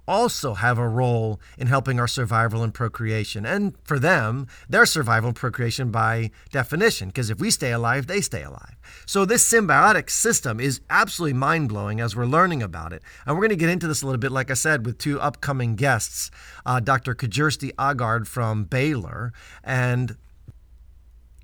also 0.09 0.55
have 0.55 0.79
a 0.79 0.89
role 0.89 1.39
in 1.57 1.67
helping 1.67 1.99
our 1.99 2.07
survival 2.07 2.63
and 2.63 2.73
procreation. 2.73 3.45
And 3.45 3.75
for 3.83 3.99
them, 3.99 4.47
their 4.67 4.87
survival 4.87 5.27
and 5.29 5.35
procreation 5.35 5.91
by 5.91 6.31
definition, 6.51 7.09
because 7.09 7.29
if 7.29 7.39
we 7.39 7.51
stay 7.51 7.71
alive, 7.71 8.07
they 8.07 8.19
stay 8.19 8.41
alive. 8.41 8.75
So 9.05 9.23
this 9.23 9.47
symbiotic 9.47 10.09
system 10.09 10.59
is 10.59 10.81
absolutely 10.89 11.37
mind 11.37 11.69
blowing 11.69 12.01
as 12.01 12.15
we're 12.15 12.25
learning 12.25 12.63
about 12.63 12.91
it. 12.91 13.03
And 13.25 13.35
we're 13.35 13.43
going 13.43 13.49
to 13.51 13.55
get 13.55 13.69
into 13.69 13.87
this 13.87 14.01
a 14.01 14.05
little 14.07 14.19
bit, 14.19 14.31
like 14.31 14.49
I 14.49 14.55
said, 14.55 14.83
with 14.83 14.97
two 14.97 15.21
upcoming 15.21 15.75
guests 15.75 16.31
uh, 16.65 16.79
Dr. 16.79 17.13
Kjersti 17.13 17.71
Aagaard 17.75 18.27
from 18.27 18.63
Baylor 18.63 19.31
and 19.63 20.17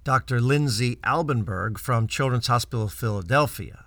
Dr. 0.03 0.41
Lindsay 0.41 0.97
Albenberg 0.97 1.77
from 1.77 2.07
Children's 2.07 2.47
Hospital 2.47 2.85
of 2.85 2.93
Philadelphia. 2.93 3.84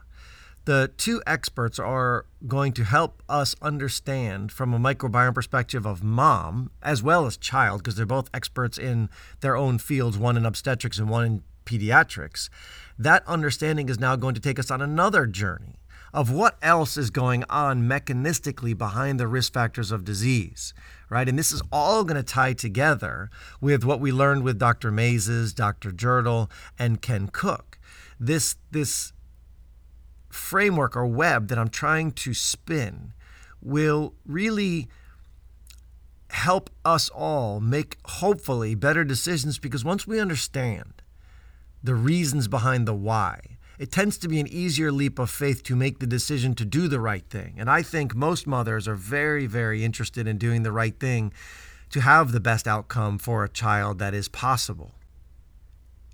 The 0.68 0.92
two 0.98 1.22
experts 1.26 1.78
are 1.78 2.26
going 2.46 2.74
to 2.74 2.84
help 2.84 3.22
us 3.26 3.56
understand 3.62 4.52
from 4.52 4.74
a 4.74 4.78
microbiome 4.78 5.34
perspective 5.34 5.86
of 5.86 6.04
mom 6.04 6.70
as 6.82 7.02
well 7.02 7.24
as 7.24 7.38
child, 7.38 7.80
because 7.82 7.96
they're 7.96 8.04
both 8.04 8.28
experts 8.34 8.76
in 8.76 9.08
their 9.40 9.56
own 9.56 9.78
fields, 9.78 10.18
one 10.18 10.36
in 10.36 10.44
obstetrics 10.44 10.98
and 10.98 11.08
one 11.08 11.24
in 11.24 11.42
pediatrics. 11.64 12.50
That 12.98 13.26
understanding 13.26 13.88
is 13.88 13.98
now 13.98 14.14
going 14.16 14.34
to 14.34 14.42
take 14.42 14.58
us 14.58 14.70
on 14.70 14.82
another 14.82 15.24
journey 15.24 15.78
of 16.12 16.30
what 16.30 16.58
else 16.60 16.98
is 16.98 17.08
going 17.08 17.44
on 17.48 17.84
mechanistically 17.84 18.76
behind 18.76 19.18
the 19.18 19.26
risk 19.26 19.54
factors 19.54 19.90
of 19.90 20.04
disease, 20.04 20.74
right? 21.08 21.30
And 21.30 21.38
this 21.38 21.50
is 21.50 21.62
all 21.72 22.04
going 22.04 22.22
to 22.22 22.22
tie 22.22 22.52
together 22.52 23.30
with 23.62 23.86
what 23.86 24.00
we 24.00 24.12
learned 24.12 24.42
with 24.42 24.58
Dr. 24.58 24.92
Maizes, 24.92 25.54
Dr. 25.54 25.92
Jirtle, 25.92 26.50
and 26.78 27.00
Ken 27.00 27.28
Cook. 27.28 27.78
This 28.20 28.56
this 28.70 29.14
framework 30.28 30.96
or 30.96 31.06
web 31.06 31.48
that 31.48 31.58
I'm 31.58 31.68
trying 31.68 32.12
to 32.12 32.34
spin 32.34 33.12
will 33.60 34.14
really 34.26 34.88
help 36.30 36.70
us 36.84 37.08
all 37.08 37.60
make 37.60 37.96
hopefully 38.04 38.74
better 38.74 39.04
decisions 39.04 39.58
because 39.58 39.84
once 39.84 40.06
we 40.06 40.20
understand 40.20 41.02
the 41.82 41.94
reasons 41.94 42.48
behind 42.48 42.86
the 42.86 42.94
why, 42.94 43.40
it 43.78 43.92
tends 43.92 44.18
to 44.18 44.28
be 44.28 44.40
an 44.40 44.48
easier 44.48 44.90
leap 44.90 45.18
of 45.18 45.30
faith 45.30 45.62
to 45.62 45.76
make 45.76 46.00
the 46.00 46.06
decision 46.06 46.54
to 46.56 46.64
do 46.64 46.88
the 46.88 47.00
right 47.00 47.24
thing. 47.30 47.54
And 47.58 47.70
I 47.70 47.82
think 47.82 48.14
most 48.14 48.46
mothers 48.46 48.88
are 48.88 48.96
very, 48.96 49.46
very 49.46 49.84
interested 49.84 50.26
in 50.26 50.36
doing 50.36 50.64
the 50.64 50.72
right 50.72 50.98
thing 50.98 51.32
to 51.90 52.00
have 52.00 52.32
the 52.32 52.40
best 52.40 52.66
outcome 52.66 53.18
for 53.18 53.44
a 53.44 53.48
child 53.48 53.98
that 54.00 54.14
is 54.14 54.28
possible. 54.28 54.92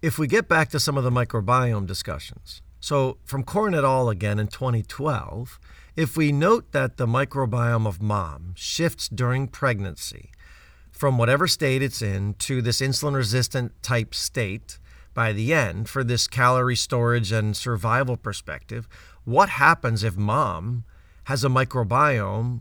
If 0.03 0.19
we 0.19 0.27
get 0.27 0.49
back 0.49 0.69
to 0.71 0.81
some 0.81 0.99
of 0.99 1.05
the 1.05 1.11
microbiome 1.11 1.87
discussions, 1.87 2.61
so, 2.85 3.17
from 3.25 3.45
Koren 3.45 3.75
et 3.75 3.83
al. 3.83 4.11
again 4.11 4.39
in 4.39 4.47
2012, 4.47 5.59
if 5.97 6.19
we 6.19 6.33
note 6.33 6.73
that 6.73 6.99
the 6.99 7.07
microbiome 7.07 7.87
of 7.87 8.03
mom 8.03 8.53
shifts 8.57 9.09
during 9.09 9.49
pregnancy 9.49 10.31
from 10.93 11.17
whatever 11.17 11.47
state 11.47 11.81
it's 11.81 12.03
in 12.03 12.35
to 12.35 12.61
this 12.61 12.83
insulin 12.83 13.15
resistant 13.15 13.73
type 13.83 14.15
state 14.15 14.79
by 15.15 15.33
the 15.33 15.55
end 15.55 15.89
for 15.89 16.05
this 16.05 16.27
calorie 16.27 16.77
storage 16.77 17.33
and 17.33 17.57
survival 17.57 18.19
perspective, 18.19 18.87
what 19.25 19.49
happens 19.49 20.05
if 20.05 20.19
mom 20.19 20.85
has 21.25 21.43
a 21.43 21.49
microbiome 21.49 22.61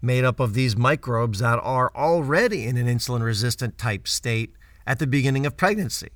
made 0.00 0.22
up 0.22 0.38
of 0.38 0.54
these 0.54 0.76
microbes 0.76 1.40
that 1.40 1.58
are 1.64 1.90
already 1.96 2.64
in 2.64 2.76
an 2.76 2.86
insulin 2.86 3.24
resistant 3.24 3.76
type 3.76 4.06
state 4.06 4.54
at 4.86 5.00
the 5.00 5.06
beginning 5.08 5.44
of 5.44 5.56
pregnancy? 5.56 6.10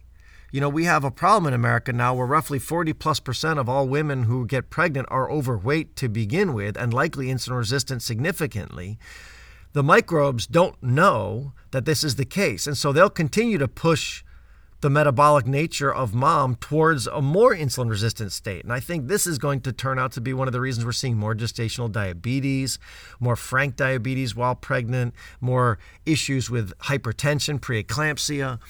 You 0.51 0.63
know, 0.63 0.69
we 0.71 0.85
have 0.85 1.05
a 1.05 1.11
problem 1.11 1.47
in 1.49 1.55
America 1.55 1.93
now 1.93 2.15
where 2.15 2.27
roughly 2.27 2.59
40 2.59 2.95
plus 2.95 3.21
percent 3.21 3.59
of 3.59 3.69
all 3.69 3.87
women 3.87 4.23
who 4.23 4.47
get 4.47 4.71
pregnant 4.71 5.07
are 5.11 5.31
overweight 5.31 5.95
to 5.97 6.09
begin 6.09 6.55
with 6.55 6.77
and 6.77 6.93
likely 6.95 7.27
insulin 7.27 7.59
resistant 7.59 8.03
significantly. 8.03 8.99
The 9.75 9.83
microbes 9.83 10.47
don't 10.47 10.83
know 10.83 11.53
that 11.73 11.85
this 11.85 12.03
is 12.03 12.17
the 12.17 12.25
case. 12.25 12.67
And 12.67 12.79
so 12.79 12.93
they'll 12.93 13.11
continue 13.11 13.59
to 13.59 13.69
push 13.69 14.25
the 14.81 14.89
metabolic 14.89 15.47
nature 15.47 15.93
of 15.93 16.15
mom 16.15 16.55
towards 16.55 17.07
a 17.09 17.21
more 17.21 17.55
insulin 17.55 17.91
resistant 17.91 18.33
state. 18.33 18.63
And 18.63 18.73
I 18.73 18.81
think 18.81 19.09
this 19.09 19.27
is 19.27 19.37
going 19.37 19.61
to 19.63 19.73
turn 19.73 19.99
out 19.99 20.13
to 20.13 20.21
be 20.21 20.33
one 20.33 20.47
of 20.47 20.53
the 20.53 20.61
reasons 20.61 20.87
we're 20.87 20.93
seeing 20.93 21.17
more 21.17 21.35
gestational 21.35 21.91
diabetes, 21.91 22.79
more 23.19 23.37
frank 23.37 23.77
diabetes 23.77 24.37
while 24.37 24.55
pregnant, 24.55 25.15
more 25.41 25.79
issues 26.07 26.49
with 26.49 26.73
hypertension, 26.79 27.59
preeclampsia. 27.61 28.61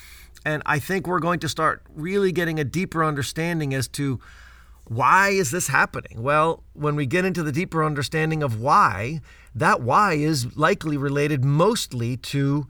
And 0.45 0.63
I 0.67 0.79
think 0.79 1.07
we're 1.07 1.19
going 1.19 1.41
to 1.41 1.49
start 1.49 1.83
really 1.95 2.33
getting 2.33 2.59
a 2.59 2.65
deeper 2.65 3.05
understanding 3.05 3.75
as 3.75 3.89
to 3.89 4.21
why 4.89 5.31
is 5.31 5.51
this 5.51 5.69
happening? 5.69 6.23
Well, 6.23 6.63
when 6.73 6.97
we 6.97 7.05
get 7.05 7.25
into 7.25 7.43
the 7.43 7.53
deeper 7.53 7.85
understanding 7.85 8.43
of 8.43 8.61
why, 8.61 9.21
that 9.55 9.83
why 9.83 10.15
is 10.15 10.57
likely 10.57 10.97
related 10.97 11.45
mostly 11.45 12.17
to 12.17 12.67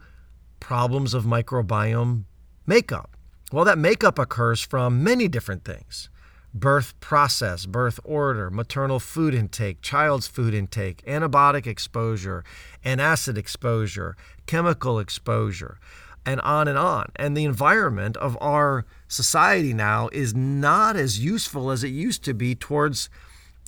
problems 0.58 1.14
of 1.14 1.24
microbiome 1.24 2.24
makeup. 2.66 3.16
Well, 3.52 3.64
that 3.64 3.78
makeup 3.78 4.18
occurs 4.18 4.60
from 4.60 5.02
many 5.02 5.28
different 5.28 5.64
things 5.64 6.10
birth 6.54 6.98
process, 6.98 7.66
birth 7.66 8.00
order, 8.04 8.50
maternal 8.50 8.98
food 8.98 9.34
intake, 9.34 9.80
child's 9.82 10.26
food 10.26 10.54
intake, 10.54 11.04
antibiotic 11.06 11.66
exposure, 11.66 12.42
antacid 12.84 13.36
exposure, 13.36 14.16
chemical 14.46 14.98
exposure 14.98 15.78
and 16.24 16.40
on 16.42 16.68
and 16.68 16.78
on. 16.78 17.10
And 17.16 17.36
the 17.36 17.44
environment 17.44 18.16
of 18.18 18.36
our 18.40 18.84
society 19.08 19.72
now 19.72 20.08
is 20.12 20.34
not 20.34 20.96
as 20.96 21.18
useful 21.18 21.70
as 21.70 21.84
it 21.84 21.88
used 21.88 22.24
to 22.24 22.34
be 22.34 22.54
towards 22.54 23.08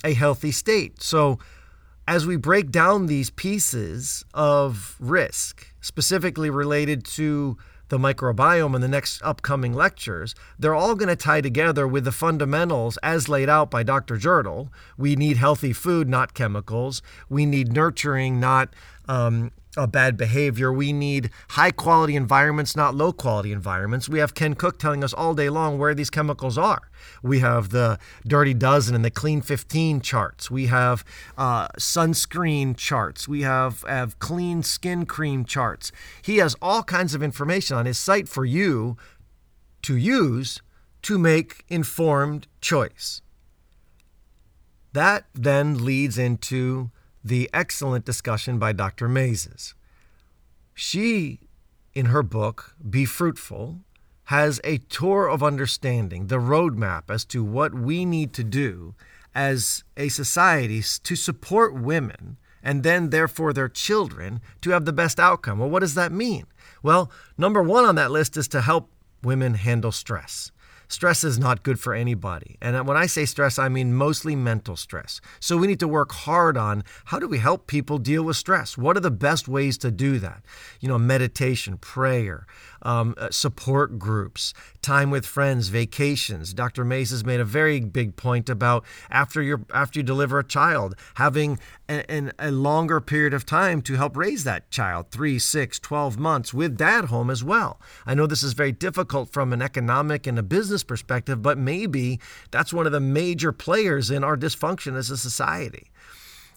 a 0.03 0.13
healthy 0.13 0.51
state. 0.51 1.01
So, 1.01 1.39
as 2.07 2.25
we 2.25 2.35
break 2.35 2.71
down 2.71 3.05
these 3.05 3.29
pieces 3.29 4.25
of 4.33 4.97
risk, 4.99 5.73
specifically 5.81 6.49
related 6.49 7.05
to 7.05 7.57
the 7.89 7.97
microbiome 7.97 8.73
in 8.73 8.81
the 8.81 8.87
next 8.87 9.21
upcoming 9.21 9.73
lectures, 9.73 10.33
they're 10.57 10.73
all 10.73 10.95
going 10.95 11.09
to 11.09 11.15
tie 11.15 11.41
together 11.41 11.87
with 11.87 12.05
the 12.05 12.11
fundamentals 12.11 12.97
as 13.03 13.29
laid 13.29 13.49
out 13.49 13.69
by 13.69 13.83
Dr. 13.83 14.17
Jirtle. 14.17 14.69
We 14.97 15.15
need 15.15 15.37
healthy 15.37 15.73
food, 15.73 16.09
not 16.09 16.33
chemicals. 16.33 17.01
We 17.29 17.45
need 17.45 17.73
nurturing, 17.73 18.39
not 18.39 18.69
um, 19.07 19.51
a 19.77 19.87
bad 19.87 20.17
behavior. 20.17 20.71
We 20.71 20.91
need 20.91 21.29
high 21.49 21.71
quality 21.71 22.15
environments, 22.15 22.75
not 22.75 22.95
low 22.95 23.13
quality 23.13 23.51
environments. 23.51 24.09
We 24.09 24.19
have 24.19 24.33
Ken 24.33 24.53
Cook 24.53 24.79
telling 24.79 25.03
us 25.03 25.13
all 25.13 25.33
day 25.33 25.49
long 25.49 25.77
where 25.77 25.95
these 25.95 26.09
chemicals 26.09 26.57
are. 26.57 26.89
We 27.23 27.39
have 27.39 27.69
the 27.69 27.97
Dirty 28.27 28.53
Dozen 28.53 28.95
and 28.95 29.05
the 29.05 29.11
Clean 29.11 29.41
15 29.41 30.01
charts. 30.01 30.51
We 30.51 30.67
have 30.67 31.05
uh, 31.37 31.69
sunscreen 31.79 32.75
charts. 32.75 33.27
We 33.27 33.41
have, 33.43 33.83
have 33.87 34.19
clean 34.19 34.63
skin 34.63 35.05
cream 35.05 35.45
charts. 35.45 35.91
He 36.21 36.37
has 36.37 36.55
all 36.61 36.83
kinds 36.83 37.15
of 37.15 37.23
information 37.23 37.77
on 37.77 37.85
his 37.85 37.97
site 37.97 38.27
for 38.27 38.43
you 38.43 38.97
to 39.83 39.95
use 39.95 40.61
to 41.03 41.17
make 41.17 41.63
informed 41.69 42.47
choice. 42.59 43.21
That 44.93 45.25
then 45.33 45.85
leads 45.85 46.17
into 46.17 46.91
the 47.23 47.49
excellent 47.53 48.05
discussion 48.05 48.57
by 48.57 48.71
Dr. 48.71 49.07
Maizes. 49.07 49.73
She, 50.73 51.39
in 51.93 52.07
her 52.07 52.23
book, 52.23 52.75
Be 52.89 53.05
Fruitful, 53.05 53.81
has 54.25 54.61
a 54.63 54.77
tour 54.77 55.27
of 55.27 55.43
understanding, 55.43 56.27
the 56.27 56.37
roadmap 56.37 57.09
as 57.09 57.25
to 57.25 57.43
what 57.43 57.73
we 57.73 58.05
need 58.05 58.33
to 58.33 58.43
do 58.43 58.95
as 59.35 59.83
a 59.97 60.09
society 60.09 60.81
to 61.03 61.15
support 61.15 61.73
women 61.73 62.37
and 62.63 62.83
then, 62.83 63.09
therefore, 63.09 63.53
their 63.53 63.69
children 63.69 64.39
to 64.61 64.69
have 64.69 64.85
the 64.85 64.93
best 64.93 65.19
outcome. 65.19 65.59
Well, 65.59 65.69
what 65.69 65.79
does 65.79 65.95
that 65.95 66.11
mean? 66.11 66.45
Well, 66.83 67.11
number 67.37 67.61
one 67.61 67.85
on 67.85 67.95
that 67.95 68.11
list 68.11 68.37
is 68.37 68.47
to 68.49 68.61
help 68.61 68.91
women 69.23 69.55
handle 69.55 69.91
stress. 69.91 70.51
Stress 70.91 71.23
is 71.23 71.39
not 71.39 71.63
good 71.63 71.79
for 71.79 71.93
anybody. 71.93 72.57
And 72.61 72.85
when 72.85 72.97
I 72.97 73.05
say 73.05 73.23
stress, 73.23 73.57
I 73.57 73.69
mean 73.69 73.93
mostly 73.93 74.35
mental 74.35 74.75
stress. 74.75 75.21
So 75.39 75.55
we 75.55 75.67
need 75.67 75.79
to 75.79 75.87
work 75.87 76.11
hard 76.11 76.57
on 76.57 76.83
how 77.05 77.17
do 77.17 77.29
we 77.29 77.37
help 77.37 77.65
people 77.65 77.97
deal 77.97 78.23
with 78.23 78.35
stress? 78.35 78.77
What 78.77 78.97
are 78.97 78.99
the 78.99 79.09
best 79.09 79.47
ways 79.47 79.77
to 79.77 79.89
do 79.89 80.19
that? 80.19 80.43
You 80.81 80.89
know, 80.89 80.97
meditation, 80.99 81.77
prayer, 81.77 82.45
um, 82.81 83.15
uh, 83.17 83.29
support 83.29 83.99
groups, 83.99 84.53
time 84.81 85.11
with 85.11 85.25
friends, 85.25 85.67
vacations. 85.69 86.53
Dr. 86.53 86.83
Mays 86.83 87.11
has 87.11 87.25
made 87.25 87.39
a 87.39 87.45
very 87.45 87.79
big 87.79 88.15
point 88.15 88.49
about 88.49 88.83
after 89.09 89.41
you 89.41 89.65
after 89.73 89.99
you 89.99 90.03
deliver 90.03 90.39
a 90.39 90.43
child, 90.43 90.95
having 91.15 91.59
a, 91.89 92.31
a 92.39 92.51
longer 92.51 93.01
period 93.01 93.33
of 93.33 93.45
time 93.45 93.81
to 93.81 93.95
help 93.95 94.15
raise 94.15 94.43
that 94.43 94.69
child, 94.71 95.11
three, 95.11 95.37
six, 95.39 95.79
12 95.79 96.17
months 96.17 96.53
with 96.53 96.77
dad 96.77 97.05
home 97.05 97.29
as 97.29 97.43
well. 97.43 97.79
I 98.05 98.13
know 98.13 98.27
this 98.27 98.43
is 98.43 98.53
very 98.53 98.71
difficult 98.71 99.29
from 99.29 99.53
an 99.53 99.61
economic 99.61 100.25
and 100.27 100.39
a 100.39 100.43
business 100.43 100.83
perspective, 100.83 101.41
but 101.41 101.57
maybe 101.57 102.19
that's 102.51 102.73
one 102.73 102.85
of 102.85 102.91
the 102.91 102.99
major 102.99 103.51
players 103.51 104.09
in 104.09 104.23
our 104.23 104.37
dysfunction 104.37 104.95
as 104.95 105.09
a 105.09 105.17
society. 105.17 105.91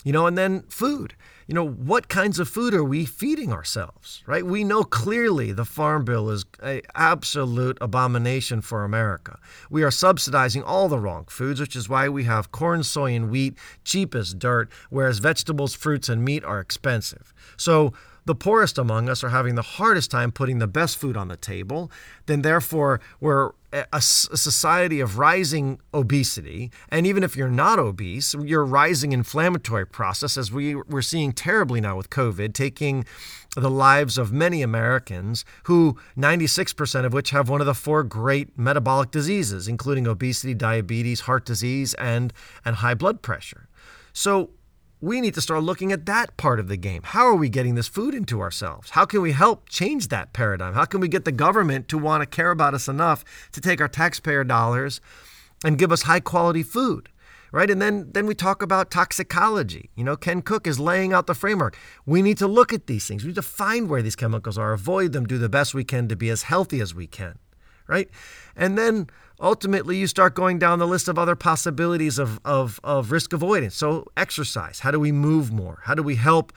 You 0.04 0.12
know, 0.12 0.26
and 0.26 0.36
then 0.36 0.62
food 0.68 1.14
you 1.46 1.54
know, 1.54 1.66
what 1.66 2.08
kinds 2.08 2.38
of 2.38 2.48
food 2.48 2.74
are 2.74 2.84
we 2.84 3.04
feeding 3.04 3.52
ourselves, 3.52 4.22
right? 4.26 4.44
We 4.44 4.64
know 4.64 4.82
clearly 4.82 5.52
the 5.52 5.64
Farm 5.64 6.04
Bill 6.04 6.30
is 6.30 6.44
an 6.62 6.82
absolute 6.94 7.78
abomination 7.80 8.60
for 8.60 8.84
America. 8.84 9.38
We 9.70 9.82
are 9.82 9.90
subsidizing 9.90 10.62
all 10.62 10.88
the 10.88 10.98
wrong 10.98 11.26
foods, 11.28 11.60
which 11.60 11.76
is 11.76 11.88
why 11.88 12.08
we 12.08 12.24
have 12.24 12.52
corn, 12.52 12.82
soy, 12.82 13.14
and 13.14 13.30
wheat 13.30 13.56
cheap 13.84 14.14
as 14.14 14.32
dirt, 14.32 14.70
whereas 14.90 15.18
vegetables, 15.18 15.74
fruits, 15.74 16.08
and 16.08 16.24
meat 16.24 16.44
are 16.44 16.60
expensive. 16.60 17.34
So, 17.56 17.92
the 18.26 18.34
poorest 18.34 18.78
among 18.78 19.10
us 19.10 19.22
are 19.22 19.28
having 19.28 19.54
the 19.54 19.62
hardest 19.62 20.10
time 20.10 20.32
putting 20.32 20.58
the 20.58 20.66
best 20.66 20.96
food 20.96 21.14
on 21.14 21.28
the 21.28 21.36
table, 21.36 21.90
then 22.24 22.40
therefore 22.40 23.00
we're 23.20 23.50
a, 23.74 23.86
a, 23.92 24.00
society 24.00 25.00
of 25.00 25.18
rising 25.18 25.80
obesity. 25.92 26.70
And 26.90 27.06
even 27.06 27.24
if 27.24 27.36
you're 27.36 27.48
not 27.48 27.78
obese, 27.78 28.34
you're 28.34 28.64
rising 28.64 29.12
inflammatory 29.12 29.86
process, 29.86 30.36
as 30.36 30.52
we, 30.52 30.76
we're 30.76 31.02
seeing 31.02 31.32
terribly 31.32 31.80
now 31.80 31.96
with 31.96 32.08
COVID, 32.08 32.54
taking 32.54 33.04
the 33.56 33.70
lives 33.70 34.16
of 34.16 34.32
many 34.32 34.62
Americans 34.62 35.44
who 35.64 35.98
96% 36.16 37.04
of 37.04 37.12
which 37.12 37.30
have 37.30 37.48
one 37.48 37.60
of 37.60 37.66
the 37.66 37.74
four 37.74 38.04
great 38.04 38.56
metabolic 38.56 39.10
diseases, 39.10 39.66
including 39.66 40.06
obesity, 40.06 40.54
diabetes, 40.54 41.20
heart 41.20 41.44
disease, 41.44 41.94
and, 41.94 42.32
and 42.64 42.76
high 42.76 42.94
blood 42.94 43.22
pressure. 43.22 43.68
So 44.12 44.50
we 45.04 45.20
need 45.20 45.34
to 45.34 45.40
start 45.40 45.62
looking 45.62 45.92
at 45.92 46.06
that 46.06 46.34
part 46.38 46.58
of 46.58 46.68
the 46.68 46.78
game. 46.78 47.02
How 47.04 47.26
are 47.26 47.34
we 47.34 47.50
getting 47.50 47.74
this 47.74 47.88
food 47.88 48.14
into 48.14 48.40
ourselves? 48.40 48.90
How 48.90 49.04
can 49.04 49.20
we 49.20 49.32
help 49.32 49.68
change 49.68 50.08
that 50.08 50.32
paradigm? 50.32 50.72
How 50.72 50.86
can 50.86 51.00
we 51.00 51.08
get 51.08 51.26
the 51.26 51.32
government 51.32 51.88
to 51.88 51.98
want 51.98 52.22
to 52.22 52.26
care 52.26 52.50
about 52.50 52.72
us 52.72 52.88
enough 52.88 53.22
to 53.52 53.60
take 53.60 53.82
our 53.82 53.88
taxpayer 53.88 54.44
dollars 54.44 55.02
and 55.62 55.78
give 55.78 55.92
us 55.92 56.02
high 56.02 56.20
quality 56.20 56.62
food? 56.62 57.10
Right? 57.52 57.70
And 57.70 57.80
then 57.80 58.10
then 58.12 58.26
we 58.26 58.34
talk 58.34 58.62
about 58.62 58.90
toxicology. 58.90 59.90
You 59.94 60.04
know, 60.04 60.16
Ken 60.16 60.42
Cook 60.42 60.66
is 60.66 60.80
laying 60.80 61.12
out 61.12 61.26
the 61.26 61.34
framework. 61.34 61.76
We 62.06 62.22
need 62.22 62.38
to 62.38 62.48
look 62.48 62.72
at 62.72 62.86
these 62.86 63.06
things. 63.06 63.22
We 63.22 63.28
need 63.28 63.36
to 63.36 63.42
find 63.42 63.88
where 63.88 64.02
these 64.02 64.16
chemicals 64.16 64.58
are, 64.58 64.72
avoid 64.72 65.12
them, 65.12 65.26
do 65.26 65.38
the 65.38 65.48
best 65.48 65.74
we 65.74 65.84
can 65.84 66.08
to 66.08 66.16
be 66.16 66.30
as 66.30 66.44
healthy 66.44 66.80
as 66.80 66.94
we 66.94 67.06
can. 67.06 67.38
Right? 67.86 68.08
And 68.56 68.78
then 68.78 69.08
ultimately 69.40 69.96
you 69.96 70.06
start 70.06 70.34
going 70.34 70.58
down 70.58 70.78
the 70.78 70.86
list 70.86 71.08
of 71.08 71.18
other 71.18 71.36
possibilities 71.36 72.18
of, 72.18 72.40
of, 72.44 72.80
of 72.84 73.10
risk 73.10 73.32
avoidance. 73.32 73.74
So, 73.76 74.06
exercise. 74.16 74.80
How 74.80 74.90
do 74.90 75.00
we 75.00 75.12
move 75.12 75.52
more? 75.52 75.80
How 75.84 75.94
do 75.94 76.02
we 76.02 76.16
help 76.16 76.52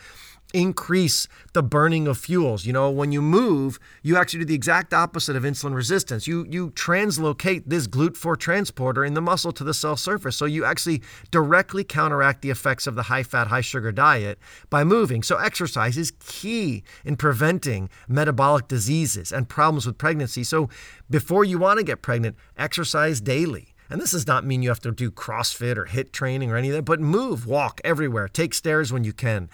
increase 0.57 1.27
the 1.53 1.61
burning 1.61 2.07
of 2.07 2.17
fuels. 2.17 2.65
You 2.65 2.73
know, 2.73 2.89
when 2.89 3.11
you 3.11 3.21
move, 3.21 3.79
you 4.01 4.17
actually 4.17 4.39
do 4.39 4.45
the 4.45 4.55
exact 4.55 4.91
opposite 4.91 5.35
of 5.35 5.43
insulin 5.43 5.75
resistance. 5.75 6.25
You 6.27 6.45
you 6.49 6.71
translocate 6.71 7.63
this 7.67 7.87
GLUT4 7.87 8.37
transporter 8.37 9.05
in 9.05 9.13
the 9.13 9.21
muscle 9.21 9.51
to 9.51 9.63
the 9.63 9.73
cell 9.73 9.95
surface. 9.95 10.35
So 10.35 10.45
you 10.45 10.65
actually 10.65 11.03
directly 11.29 11.83
counteract 11.83 12.41
the 12.41 12.49
effects 12.49 12.87
of 12.87 12.95
the 12.95 13.03
high 13.03 13.23
fat, 13.23 13.47
high 13.47 13.61
sugar 13.61 13.91
diet 13.91 14.39
by 14.69 14.83
moving. 14.83 15.21
So 15.21 15.37
exercise 15.37 15.95
is 15.95 16.11
key 16.25 16.83
in 17.05 17.17
preventing 17.17 17.89
metabolic 18.07 18.67
diseases 18.67 19.31
and 19.31 19.47
problems 19.47 19.85
with 19.85 19.97
pregnancy. 19.99 20.43
So 20.43 20.69
before 21.09 21.45
you 21.45 21.59
want 21.59 21.77
to 21.77 21.83
get 21.83 22.01
pregnant, 22.01 22.35
exercise 22.57 23.21
daily. 23.21 23.75
And 23.89 24.01
this 24.01 24.11
does 24.11 24.27
not 24.27 24.43
mean 24.43 24.63
you 24.63 24.69
have 24.69 24.81
to 24.81 24.91
do 24.91 25.11
CrossFit 25.11 25.77
or 25.77 25.85
HIIT 25.85 26.11
training 26.11 26.51
or 26.51 26.57
anything, 26.57 26.83
but 26.83 26.99
move, 26.99 27.45
walk 27.45 27.79
everywhere, 27.85 28.27
take 28.27 28.53
stairs 28.53 28.91
when 28.91 29.03
you 29.03 29.13
can 29.13 29.49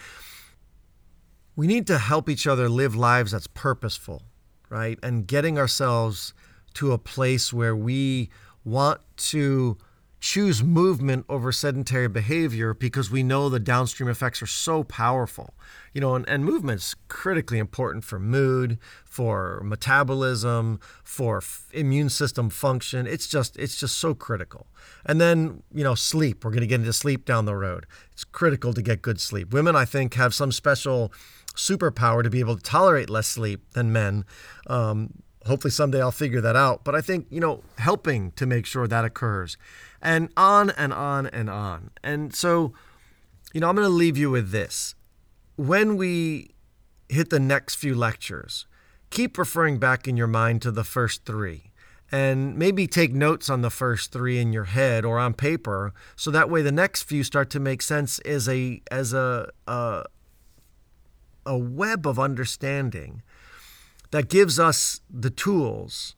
we 1.55 1.67
need 1.67 1.87
to 1.87 1.97
help 1.97 2.29
each 2.29 2.47
other 2.47 2.69
live 2.69 2.95
lives 2.95 3.31
that's 3.31 3.47
purposeful, 3.47 4.23
right? 4.69 4.97
And 5.03 5.27
getting 5.27 5.57
ourselves 5.57 6.33
to 6.75 6.91
a 6.91 6.97
place 6.97 7.53
where 7.53 7.75
we 7.75 8.29
want 8.65 9.01
to 9.15 9.77
choose 10.23 10.63
movement 10.63 11.25
over 11.27 11.51
sedentary 11.51 12.07
behavior 12.07 12.73
because 12.73 13.11
we 13.11 13.21
know 13.21 13.49
the 13.49 13.59
downstream 13.59 14.09
effects 14.09 14.41
are 14.41 14.47
so 14.47 14.81
powerful. 14.81 15.53
You 15.91 15.99
know, 15.99 16.15
and, 16.15 16.27
and 16.29 16.45
movement's 16.45 16.95
critically 17.09 17.59
important 17.59 18.05
for 18.05 18.19
mood, 18.19 18.79
for 19.03 19.61
metabolism, 19.65 20.79
for 21.03 21.39
f- 21.39 21.67
immune 21.73 22.07
system 22.07 22.49
function. 22.49 23.05
It's 23.05 23.27
just 23.27 23.57
it's 23.57 23.77
just 23.77 23.99
so 23.99 24.13
critical. 24.13 24.67
And 25.05 25.19
then, 25.19 25.61
you 25.73 25.83
know, 25.83 25.93
sleep. 25.93 26.45
We're 26.45 26.51
going 26.51 26.61
to 26.61 26.67
get 26.67 26.79
into 26.79 26.93
sleep 26.93 27.25
down 27.25 27.43
the 27.43 27.57
road. 27.57 27.85
It's 28.13 28.23
critical 28.23 28.73
to 28.73 28.81
get 28.81 29.01
good 29.01 29.19
sleep. 29.19 29.51
Women, 29.51 29.75
I 29.75 29.83
think, 29.83 30.13
have 30.13 30.33
some 30.33 30.53
special 30.53 31.11
superpower 31.55 32.23
to 32.23 32.29
be 32.29 32.39
able 32.39 32.55
to 32.55 32.63
tolerate 32.63 33.09
less 33.09 33.27
sleep 33.27 33.71
than 33.71 33.91
men. 33.91 34.25
Um, 34.67 35.23
hopefully 35.45 35.71
someday 35.71 36.01
I'll 36.01 36.11
figure 36.11 36.41
that 36.41 36.55
out. 36.55 36.83
But 36.83 36.95
I 36.95 37.01
think, 37.01 37.27
you 37.29 37.39
know, 37.39 37.63
helping 37.77 38.31
to 38.31 38.45
make 38.45 38.65
sure 38.65 38.87
that 38.87 39.05
occurs 39.05 39.57
and 40.01 40.29
on 40.35 40.69
and 40.71 40.93
on 40.93 41.27
and 41.27 41.49
on. 41.49 41.91
And 42.03 42.33
so, 42.35 42.73
you 43.53 43.61
know, 43.61 43.69
I'm 43.69 43.75
going 43.75 43.87
to 43.87 43.93
leave 43.93 44.17
you 44.17 44.31
with 44.31 44.51
this. 44.51 44.95
When 45.55 45.97
we 45.97 46.51
hit 47.09 47.29
the 47.29 47.39
next 47.39 47.75
few 47.75 47.93
lectures, 47.93 48.65
keep 49.09 49.37
referring 49.37 49.77
back 49.77 50.07
in 50.07 50.17
your 50.17 50.27
mind 50.27 50.61
to 50.63 50.71
the 50.71 50.83
first 50.83 51.25
three 51.25 51.71
and 52.11 52.55
maybe 52.57 52.85
take 52.85 53.13
notes 53.13 53.49
on 53.49 53.61
the 53.61 53.69
first 53.69 54.11
three 54.11 54.39
in 54.39 54.53
your 54.53 54.65
head 54.65 55.03
or 55.03 55.17
on 55.17 55.33
paper 55.33 55.93
so 56.15 56.29
that 56.29 56.49
way 56.49 56.61
the 56.61 56.71
next 56.71 57.03
few 57.03 57.23
start 57.23 57.49
to 57.49 57.59
make 57.59 57.81
sense 57.81 58.19
as 58.19 58.47
a 58.47 58.81
as 58.91 59.13
a, 59.13 59.49
a 59.67 60.03
a 61.45 61.57
web 61.57 62.07
of 62.07 62.19
understanding 62.19 63.21
that 64.11 64.29
gives 64.29 64.59
us 64.59 65.01
the 65.09 65.29
tools 65.29 66.15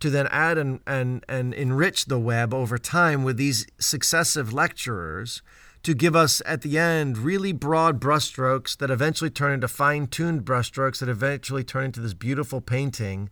to 0.00 0.10
then 0.10 0.28
add 0.28 0.58
and, 0.58 0.80
and, 0.86 1.24
and 1.28 1.54
enrich 1.54 2.06
the 2.06 2.18
web 2.18 2.54
over 2.54 2.78
time 2.78 3.24
with 3.24 3.36
these 3.36 3.66
successive 3.78 4.52
lecturers 4.52 5.42
to 5.82 5.94
give 5.94 6.14
us 6.14 6.42
at 6.44 6.62
the 6.62 6.78
end 6.78 7.18
really 7.18 7.52
broad 7.52 8.00
brushstrokes 8.00 8.76
that 8.78 8.90
eventually 8.90 9.30
turn 9.30 9.52
into 9.52 9.68
fine-tuned 9.68 10.44
brushstrokes 10.44 10.98
that 10.98 11.08
eventually 11.08 11.64
turn 11.64 11.86
into 11.86 12.00
this 12.00 12.14
beautiful 12.14 12.60
painting 12.60 13.30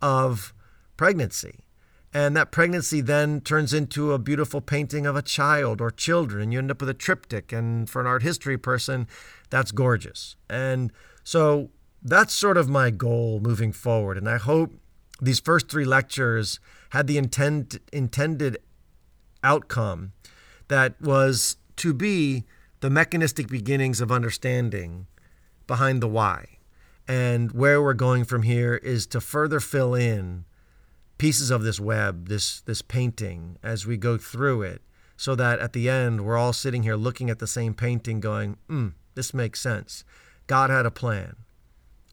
of 0.00 0.54
pregnancy 0.96 1.60
and 2.12 2.36
that 2.36 2.50
pregnancy 2.50 3.00
then 3.00 3.40
turns 3.40 3.72
into 3.72 4.12
a 4.12 4.18
beautiful 4.18 4.60
painting 4.60 5.06
of 5.06 5.14
a 5.14 5.22
child 5.22 5.80
or 5.80 5.90
children. 5.90 6.50
You 6.50 6.58
end 6.58 6.70
up 6.70 6.80
with 6.80 6.88
a 6.88 6.94
triptych 6.94 7.52
and 7.52 7.88
for 7.88 8.00
an 8.00 8.06
art 8.06 8.22
history 8.22 8.58
person 8.58 9.06
that's 9.48 9.70
gorgeous. 9.70 10.34
And 10.48 10.92
so 11.22 11.70
that's 12.02 12.34
sort 12.34 12.56
of 12.56 12.68
my 12.68 12.90
goal 12.90 13.40
moving 13.40 13.72
forward. 13.72 14.16
And 14.18 14.28
i 14.28 14.38
hope 14.38 14.74
these 15.20 15.38
first 15.38 15.68
three 15.68 15.84
lectures 15.84 16.58
had 16.90 17.06
the 17.06 17.18
intent, 17.18 17.78
intended 17.92 18.58
outcome 19.44 20.12
that 20.68 21.00
was 21.00 21.56
to 21.76 21.92
be 21.92 22.44
the 22.80 22.90
mechanistic 22.90 23.48
beginnings 23.48 24.00
of 24.00 24.10
understanding 24.10 25.06
behind 25.66 26.02
the 26.02 26.08
why. 26.08 26.46
And 27.06 27.52
where 27.52 27.82
we're 27.82 27.94
going 27.94 28.24
from 28.24 28.42
here 28.42 28.76
is 28.76 29.06
to 29.08 29.20
further 29.20 29.60
fill 29.60 29.94
in 29.94 30.44
pieces 31.20 31.50
of 31.50 31.62
this 31.62 31.78
web, 31.78 32.28
this 32.28 32.62
this 32.62 32.80
painting 32.80 33.58
as 33.62 33.86
we 33.86 33.98
go 33.98 34.16
through 34.16 34.62
it, 34.62 34.80
so 35.18 35.34
that 35.34 35.58
at 35.58 35.74
the 35.74 35.86
end 35.86 36.22
we're 36.22 36.38
all 36.38 36.54
sitting 36.54 36.82
here 36.82 36.96
looking 36.96 37.28
at 37.28 37.38
the 37.38 37.46
same 37.46 37.74
painting, 37.74 38.20
going, 38.20 38.56
"Hmm, 38.68 38.88
this 39.14 39.34
makes 39.34 39.60
sense." 39.60 40.02
God 40.46 40.70
had 40.70 40.86
a 40.86 40.90
plan, 40.90 41.36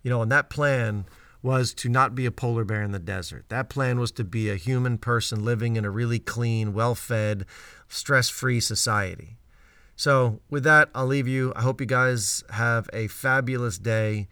you 0.03 0.09
know, 0.09 0.21
and 0.21 0.29
that 0.33 0.49
plan 0.49 1.05
was 1.41 1.73
to 1.75 1.87
not 1.87 2.15
be 2.15 2.25
a 2.25 2.31
polar 2.31 2.65
bear 2.65 2.83
in 2.83 2.91
the 2.91 2.99
desert. 2.99 3.45
That 3.47 3.69
plan 3.69 3.97
was 3.97 4.11
to 4.11 4.25
be 4.25 4.49
a 4.49 4.57
human 4.57 4.97
person 4.97 5.45
living 5.45 5.77
in 5.77 5.85
a 5.85 5.89
really 5.89 6.19
clean, 6.19 6.73
well-fed, 6.73 7.45
stress-free 7.87 8.59
society. 8.59 9.37
So, 9.95 10.41
with 10.49 10.65
that, 10.65 10.89
I'll 10.93 11.07
leave 11.07 11.29
you. 11.29 11.53
I 11.55 11.61
hope 11.61 11.79
you 11.79 11.87
guys 11.87 12.43
have 12.49 12.89
a 12.91 13.07
fabulous 13.07 13.77
day. 13.77 14.27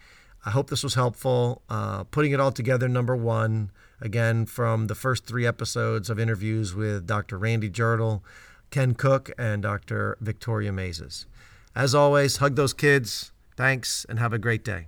I 0.46 0.50
hope 0.50 0.70
this 0.70 0.84
was 0.84 0.96
helpful. 0.96 1.62
Uh, 1.70 2.04
putting 2.04 2.34
it 2.34 2.42
all 2.42 2.52
together, 2.52 2.90
number 2.90 3.16
one 3.16 3.72
again 4.02 4.46
from 4.46 4.88
the 4.88 4.96
first 4.96 5.26
three 5.26 5.46
episodes 5.46 6.10
of 6.10 6.20
interviews 6.20 6.74
with 6.74 7.08
Dr. 7.08 7.38
Randy 7.38 7.70
Jirtle, 7.70 8.22
Ken 8.72 8.94
Cook, 8.94 9.32
and 9.38 9.62
Dr. 9.62 10.18
Victoria 10.20 10.72
Maizes. 10.72 11.26
As 11.76 11.94
always, 11.94 12.38
hug 12.38 12.56
those 12.56 12.74
kids. 12.74 13.32
Thanks 13.58 14.06
and 14.10 14.20
have 14.20 14.34
a 14.34 14.40
great 14.40 14.64
day. 14.64 14.88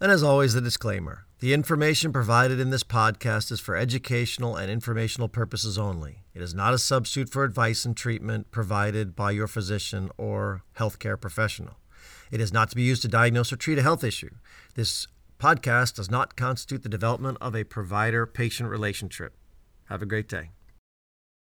And 0.00 0.12
as 0.12 0.22
always, 0.22 0.54
the 0.54 0.60
disclaimer 0.60 1.24
the 1.40 1.52
information 1.52 2.10
provided 2.10 2.58
in 2.58 2.70
this 2.70 2.84
podcast 2.84 3.52
is 3.52 3.60
for 3.60 3.76
educational 3.76 4.56
and 4.56 4.70
informational 4.70 5.28
purposes 5.28 5.76
only. 5.76 6.22
It 6.32 6.40
is 6.40 6.54
not 6.54 6.72
a 6.72 6.78
substitute 6.78 7.28
for 7.28 7.44
advice 7.44 7.84
and 7.84 7.94
treatment 7.94 8.50
provided 8.50 9.14
by 9.14 9.32
your 9.32 9.46
physician 9.46 10.10
or 10.16 10.62
healthcare 10.78 11.20
professional. 11.20 11.74
It 12.30 12.40
is 12.40 12.50
not 12.50 12.70
to 12.70 12.76
be 12.76 12.82
used 12.82 13.02
to 13.02 13.08
diagnose 13.08 13.52
or 13.52 13.56
treat 13.56 13.76
a 13.76 13.82
health 13.82 14.02
issue. 14.02 14.30
This 14.74 15.06
podcast 15.38 15.94
does 15.94 16.10
not 16.10 16.36
constitute 16.36 16.82
the 16.82 16.88
development 16.88 17.38
of 17.40 17.54
a 17.54 17.64
provider 17.64 18.26
patient 18.26 18.68
relationship. 18.68 19.36
Have 19.86 20.02
a 20.02 20.06
great 20.06 20.28
day. 20.28 20.50